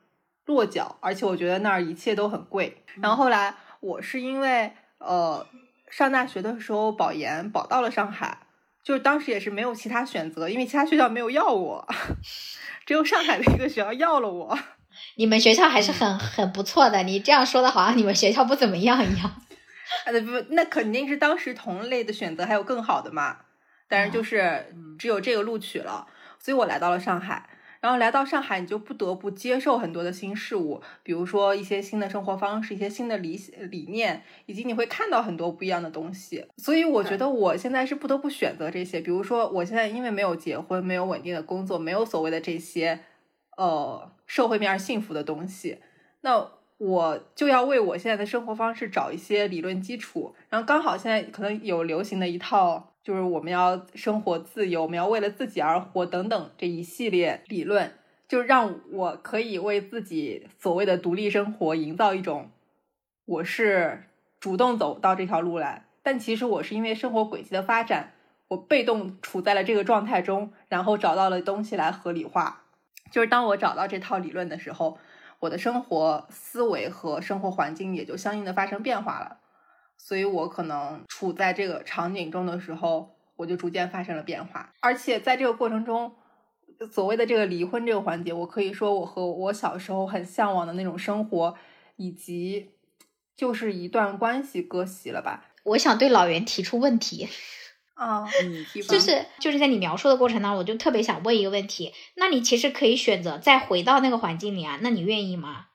[0.49, 2.83] 落脚，而且我觉得那儿一切都很贵。
[2.99, 5.45] 然后后来我是因为呃
[5.91, 8.39] 上大学的时候保研保到了上海，
[8.83, 11.87] 就是当时也是没有其他选择，因为其他学校没有要我，
[12.87, 14.57] 只有上海的一个学校要了我。
[15.17, 19.31] 你们学校还是很很不错的，你这样说的好像你们学校不怎么样一样。
[20.05, 23.37] 呃不，那肯定是当时同类的选择还有更好的嘛，
[23.87, 26.07] 但是就是只有这个录取了，
[26.39, 27.48] 所以我来到了上海。
[27.81, 33.39] 然后来到上海，你就不得不接受很多的新事物，比如说一些新的生活方式、一些新的理
[33.71, 36.45] 理念，以及你会看到很多不一样的东西。
[36.57, 38.99] 所以我觉得我现在是不得不选择这些。
[38.99, 42.99] 比如说，我现在因为没有结婚，没有稳定的工作，没有所谓的这些
[43.55, 45.77] 呃社会面幸福的东西，
[46.21, 46.45] 那
[46.77, 50.35] 我就要为我现在的生活方式找一些理论基础。
[50.49, 52.93] 然后刚好现在可能有流行的一套。
[53.09, 57.91] 就是我们要生活自由，我们要为了自己而活，等等这一系列理论，
[58.27, 62.51] 就让我可以为自己所谓的独立生活营造一种
[63.25, 64.03] 我是
[64.39, 65.87] 主动走到这条路来。
[66.03, 68.11] 但其实我是因为生活轨迹的发展，
[68.47, 72.61] 我被动处在了这个状态中，然后找到了东西来合理化。
[73.09, 74.99] 就是当我找到这套理论的时候，
[75.39, 79.38] 我的生活思维和生活环境也就相应的发生变化了。
[80.01, 84.73] 所以我可能处在这个场景中的时候，我就逐渐发生了变化。
[84.79, 86.15] 而且在这个过程中，
[86.89, 91.55] 所谓的这个离婚这个环节，我可以说我和我小时候很向往的那种生活，
[91.97, 92.71] 以及
[93.35, 95.45] 就是一段关系割席了吧。
[95.63, 97.27] 我想对老袁提出问题
[97.93, 98.25] 啊，
[98.87, 104.79] 就是就是在你描述的过程当中，我就特别想问一个问题：那你其实可以选择再回到那个环境里啊？
[104.81, 105.67] 那你愿意吗？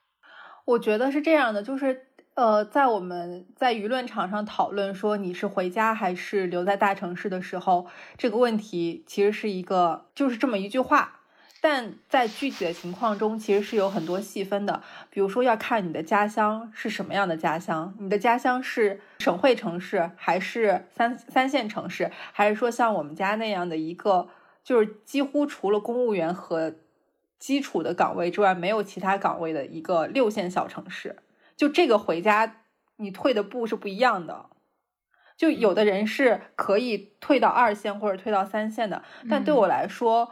[0.65, 2.07] 我觉得是这样的，就是。
[2.35, 7.87] 呃，在我们在舆论场上讨论说你是回家还是留在大城市的时候，
[8.17, 11.21] 这个问题其实是一个就是这么一句话，
[11.61, 14.83] 但在具体的情况中，其实是有很多细分的。
[15.09, 24.27] 比如说，要看你的家乡是什么样的家乡，你的家乡是省会城市，还是三三线城市，还是说像我们家那样的一个，
[24.61, 26.75] 就是几乎除了公务员和
[27.39, 31.15] 基础的岗位之外，没有其他岗位的一个六线小城市。
[31.55, 32.57] 就这个回家，
[32.97, 34.49] 你退的步是不一样的。
[35.37, 40.31] 就有的人是可以退到二线或者退到三线的，但对我来说，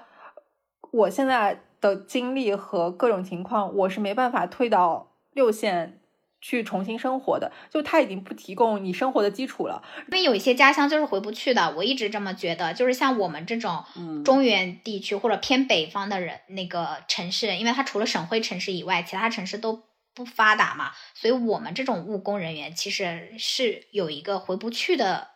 [0.91, 5.99] 我现在的经历和各种情况，我是没办法退到六线
[6.39, 7.51] 去重新生活的。
[7.69, 9.83] 就他已经不提供你生活的基础了。
[10.07, 12.73] 因为有一些家乡就是回不去的，我一直这么觉得。
[12.73, 13.83] 就是像我们这种
[14.23, 19.83] 中原地区或者偏北方的人，那个城市，因为它除了省会城市以外，其他城市都。
[20.13, 25.31] 不发达嘛，所以我们这种务工人员其实是有一个回不去的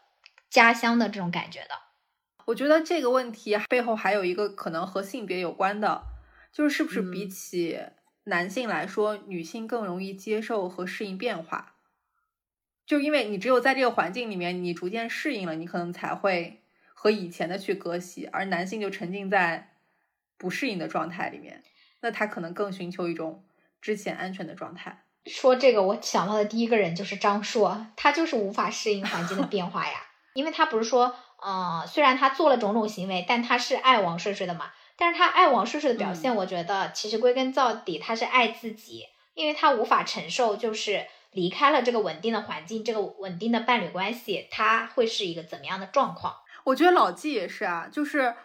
[0.49, 1.69] 家乡的这种感觉的。
[2.45, 6.03] 我觉得这个问题背后还有一个可能和性别有关的，
[6.53, 7.79] 就是是不是比起
[8.25, 11.75] 男性来说，女性更容易接受和适应变化？
[12.85, 16.61] 就因为你只有在这个环境里面，你逐渐适应了，你可能才会
[16.93, 19.73] 和以前的去割席，而男性就沉浸在
[20.37, 21.63] 不适应的状态里面，
[22.01, 23.43] 那他可能更寻求一种。
[23.88, 29.93] 之前安全的状态，说这个，我想到的第一个人就是张硕，他就是无法适应环境的变化呀。
[30.35, 34.72] 因为他不是说，呃，虽然他做了种种行为，但他是爱王睡睡的嘛。
[34.97, 39.05] 但是他爱王睡睡的表现，我觉得其实归根到底他是爱自己，
[39.35, 46.35] 因为他无法承受就是离开了这个稳定的环境，这个稳定的伴侣关系，他会是一个怎么样的状况？
[46.65, 48.35] 我觉得老纪也是啊，就是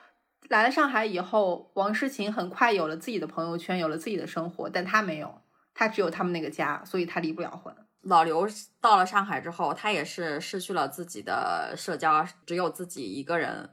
[0.49, 5.43] 来了上海以后，王诗晴很快有了自己的朋友圈，有了自己的生活，但他没有。
[5.75, 7.75] 他只有他们那个家，所以他离不了婚。
[8.03, 8.47] 老刘
[8.81, 13.71] 到了上海之后，他也是失去了自己的社交，只有自己一个人，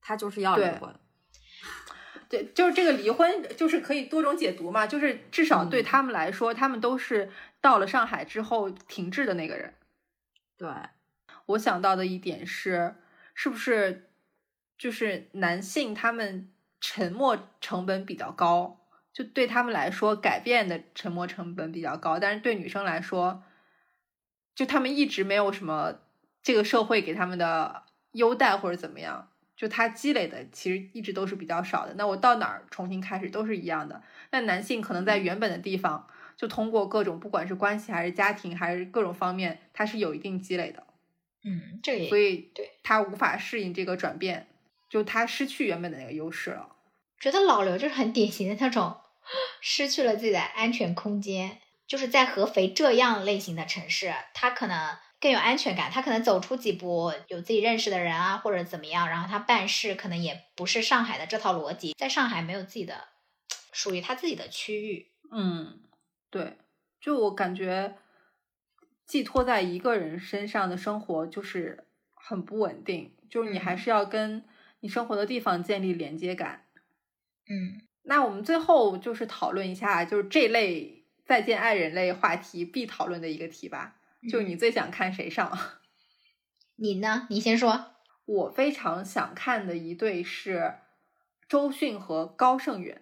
[0.00, 0.94] 他就是要离婚。
[2.30, 4.86] 对，就是这个离婚，就是可以多种解读嘛。
[4.86, 7.30] 就是至少对他们来说，他们都是
[7.60, 9.74] 到了上海之后停滞的那个人。
[10.56, 10.70] 对，
[11.46, 12.94] 我想到的一点是，
[13.34, 14.10] 是不是
[14.84, 18.84] 就是男性他们沉默成本比较高？
[19.14, 23.42] 就对他们来说，改变的沉没成本比较高，但是对女生来说，
[24.54, 26.00] 就他们一直没有什么
[26.42, 31.94] 这个社会给他们的优待或者怎么样，就他积累的其实一直都是比较少的。
[31.94, 34.02] 那我到哪儿重新开始都是一样的。
[34.32, 36.06] 那男性可能在原本的地方，
[36.36, 40.86] 就通过各种不管是关系还是家庭还是各种方面，他是有一定积累的。
[41.42, 44.48] 嗯，这也所以对他无法适应这个转变，
[44.94, 46.68] 就他失去原本的那个优势了。
[47.18, 48.96] 觉得老刘就是很典型的那种。
[49.60, 51.58] 失去了自己的安全空间，
[51.88, 55.90] 就是在合肥这样类型的城市，他可能更有安全感。
[55.90, 63.08] 他可能走出几步，有自己认识的人啊，或者怎么样，然后他办事可能也不是上海的这套逻辑，在上海没有自己的
[63.72, 65.10] 属于他自己的区域。
[65.32, 65.80] 嗯，
[66.30, 66.56] 对，
[67.00, 67.96] 就我感觉
[69.04, 74.44] 寄托在一个人身上的生活就是很不稳定，就是你还是要跟
[74.84, 76.66] 你生活的地方建立连接感。
[77.48, 77.80] 嗯。
[78.02, 83.96] 那我们最后就是讨论一下，就是这类再见爱人类话题必讨论的一个题吧。
[84.28, 85.58] 就你最想看谁上？
[86.76, 87.26] 你呢？
[87.30, 87.92] 你先说。
[88.26, 90.74] 我非常想看的一对是
[91.48, 93.00] 周迅和高胜远。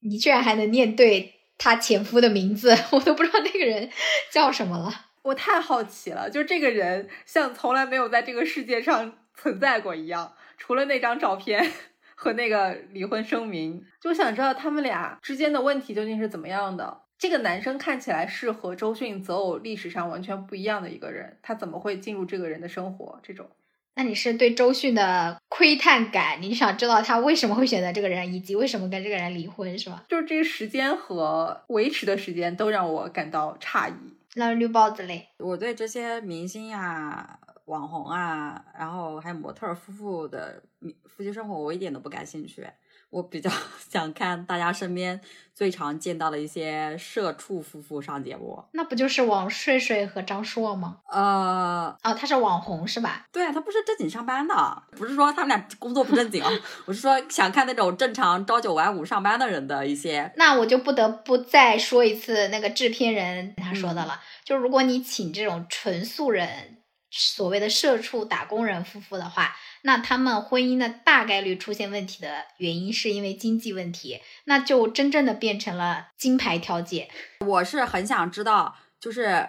[0.00, 3.88] 你居然还能念对他前夫的名字， 我都不知道那个人
[4.32, 5.06] 叫什么了。
[5.22, 11.70] 我太好奇了，就这个人像从来没有在这个世界上存在过一样，除了那张照片。
[12.16, 17.02] 和那个离婚声明，就想知道他们俩之间的问题究竟是怎么样的。
[17.18, 23.18] 这个男生看起来是和周迅择偶历史上完全不一样的一个人，他怎么会进入这个人的生活？
[23.24, 23.50] 这种，
[23.96, 30.04] 那你是对周迅的窥探感，你想知道他为什么会选择这个人，以及为什么跟这个人离婚，是吧？
[30.08, 34.16] 就是这个时间和维持的时间都让我感到诧异。
[34.36, 37.40] 那绿包子嘞，我对这些明星呀。
[37.66, 40.62] 网红啊，然后还有模特夫妇的
[41.06, 42.66] 夫妻生活，我一点都不感兴趣。
[43.10, 43.48] 我比较
[43.88, 45.20] 想看大家身边
[45.54, 48.60] 最常见到的一些社畜夫妇上节目。
[48.72, 50.98] 那不就是王睡睡和张硕吗？
[51.08, 53.26] 呃，哦，他是网红是吧？
[53.30, 56.50] 对啊，他不是正经上班的，不是说他们俩工作不正经啊。
[56.86, 60.32] 我是说想看那种正常朝九晚五上班的人的一些。
[60.36, 66.78] 那我就不得不再说一次那个制片人他说的了，就如果你请这种纯素人。
[67.16, 77.08] 所谓的社畜打工人夫妇的话，那他们婚姻的大概率出现问题的原因是因为经济问题，那就真正的变成了金牌调解。
[77.46, 79.48] 我是很想知道，就是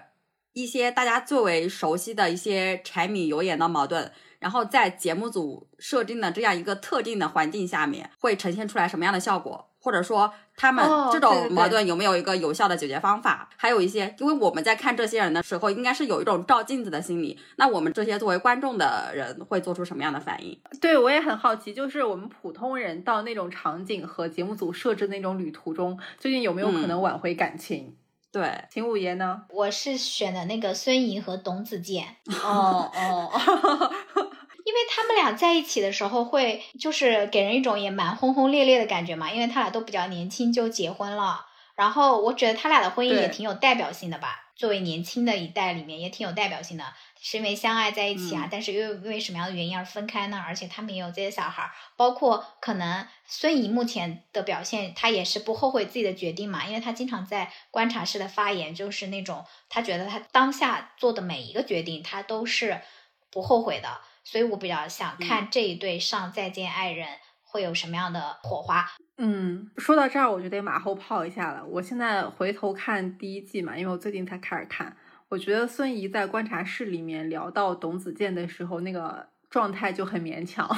[0.53, 9.71] 一些大家最为熟悉的一些柴米油盐的矛盾，然后在节目组设定的这样一个特定的环境下面，会呈现出来什么样的效果？
[9.85, 13.47] 或者说，他们这种矛盾有没有一个有效的解决方法？
[13.55, 17.39] 还有一些，因为我们在看这些人的时候，应该是有一种照镜子的心理。
[17.57, 20.59] 那我们这些作为观众的人会做出什么样的反应？
[20.81, 27.95] 对我也很好奇，就是我们普通人到那种场景和节目组设置那种旅途中，究竟有没有可能挽回感情？
[28.31, 29.43] 对，秦五爷呢？
[29.49, 32.07] 我是选的那个孙怡和董子健。
[32.43, 33.91] 哦 哦。
[34.65, 39.31] 因为他们俩在一起的时候，会就是给人一种也蛮轰轰烈烈的感觉嘛。
[39.31, 44.41] 因为他俩都比较年轻就结婚了，然后我觉得他俩的婚姻也挺有代表性的吧。
[44.55, 46.85] 作为年轻的一代里面，也挺有代表性的，
[47.21, 50.41] 是因为相爱在一起啊，但是又因为什么样的原因而分开呢？
[50.47, 62.81] 而且他们也有自己的小孩，包括可能孙怡目前的表现，她也是不后悔自己的决定嘛，因为她经常在观察室的发言，就是那种他觉得他当下做的每一个决定，他都是
[63.29, 63.99] 不后悔的。
[64.25, 67.07] 所以我比较想看这一对上《再见爱人》
[67.43, 68.85] 会有什么样的火花。
[69.17, 71.63] 嗯，说到这儿我就得马后炮一下了。
[71.65, 74.97] 我现在回头看第一季嘛，因为我最近才开始看，
[75.29, 80.69] 我觉得孙怡在观察室里面聊到董子健的时候，那个状态就很勉强。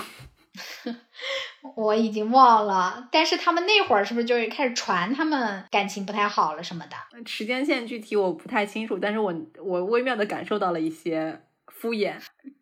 [1.75, 6.95] 我已经忘了，但是他们那会儿是不是就是开始传他们感情不太好了什么的？
[7.25, 9.33] 时间线具体我不太清楚，但是我
[9.63, 11.41] 我微妙的感受到了一些
[11.79, 12.15] 敷衍。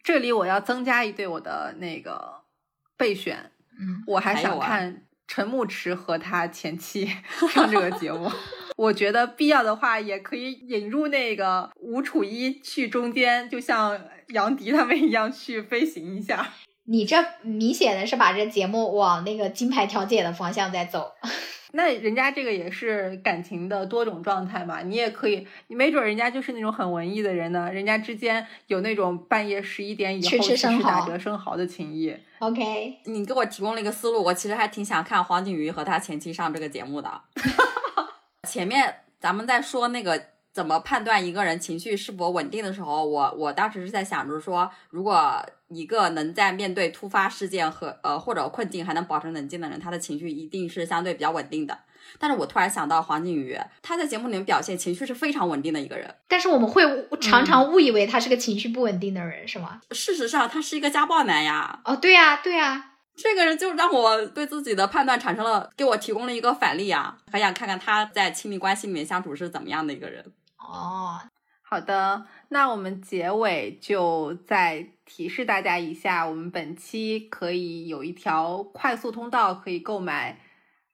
[0.04, 2.42] 这里我要增加一对我的那个
[2.98, 7.10] 备选，嗯，我还想看陈牧驰和他前妻
[7.54, 8.32] 上这个节目。
[8.78, 16.54] 我觉得必要的话也可以引入那个吴楚一去中间，就像杨迪他们一样去飞行一下。
[16.88, 21.12] 你这明显的是把这节目往那个金牌调解的方向在走。
[21.76, 32.16] 那人家这个也是感情的多种状态嘛，你也可以，你没准人家就是那种很文艺的人呢，人家之间有那种半夜十一点以后吃打折生蚝的情谊。
[32.40, 37.22] OK，你给我提供了一个思路，我其实还挺想看黄景瑜和他前妻上这个节目的。
[38.48, 40.22] 前面咱们在说那个
[40.54, 51.78] 怎么判断一个人情绪是否稳定的时候，我我当时是在想着说，如果一个能在面对突发事件和呃或者困境还能保持冷静的人，他的情绪一定是相对比较稳定的。
[52.20, 56.14] 但是我突然想到黄景瑜，他在节目里面表现情绪是非常稳定的一个人。
[56.28, 56.84] 但是我们会
[57.20, 59.82] 常常误以为他是个情绪不稳定的人，是吗？
[59.92, 61.82] 事实上，他是一个家暴男呀。
[61.84, 70.24] 哦，对呀、对呀、这个人就让我对自己的判断产生了，给我提供了一个反例啊，很想看看他在亲密关系里面相处是怎么样的一个人。
[70.60, 71.20] 哦，
[71.64, 80.42] 好的，那我们结尾就再提示大家一下，我们本期可以有一条快速通道可以购买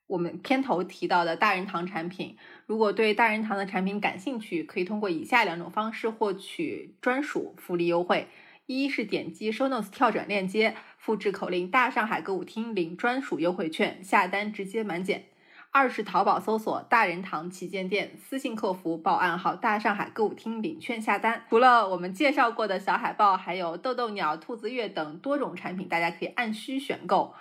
[0.06, 2.38] 我们片头提到的大人堂产品。
[2.68, 8.28] 如果对大人堂的产品感兴趣，可以通过以下两种方式获取专属福利优惠：
[8.68, 15.31] 一是点击 show notes 跳转链接，复制口令“大上海歌舞厅”领专属优惠券，下单直接满减。
[15.74, 21.46] 二是淘宝搜索“大人堂旗舰店”，私信客服报暗号“大上海歌舞厅”领券下单。
[21.50, 27.34] 除了我们介绍过的小海报，还有豆豆鸟、兔子月等多种产品，大家可以按需选购。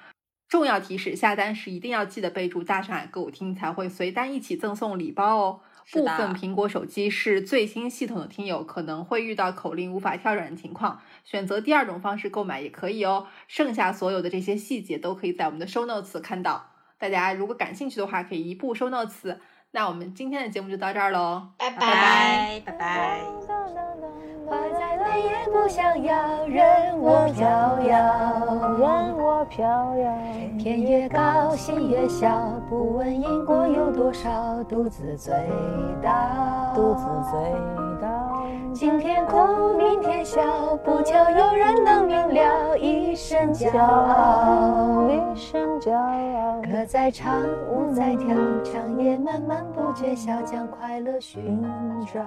[0.49, 5.61] 重要提示：下单时一定要记得备注“大上海歌舞厅”，才会随单一起赠送礼包哦。
[5.91, 13.27] 部分苹果手机是最新系统的听友可能会遇到口令无法跳转的情况，选择第二种方式购买也可以哦。
[13.49, 16.70] 剩下所有的这些细节都可以在我们的 show notes 看到。
[17.01, 19.37] 大家如果感兴趣的话，可以一步 show notes。
[19.73, 23.21] 那我们今天的节目就到这儿喽，拜拜拜拜拜。
[24.51, 27.47] 花再美也不想要，任我飘
[27.83, 29.65] 摇，任我飘
[29.97, 30.13] 摇。
[30.59, 32.29] 天越高，心越小，
[32.69, 34.29] 不问因果有多少，
[34.65, 35.33] 独自醉
[36.03, 36.11] 倒，
[36.75, 37.41] 独自醉
[38.03, 38.09] 倒。
[38.75, 40.43] 今天哭，明天笑，
[40.85, 46.61] 不求有人能明了，一身骄傲，一身骄傲。
[46.63, 47.41] 歌在唱，
[47.71, 51.65] 舞在跳，长夜漫漫不觉晓，将快乐寻
[52.13, 52.21] 找。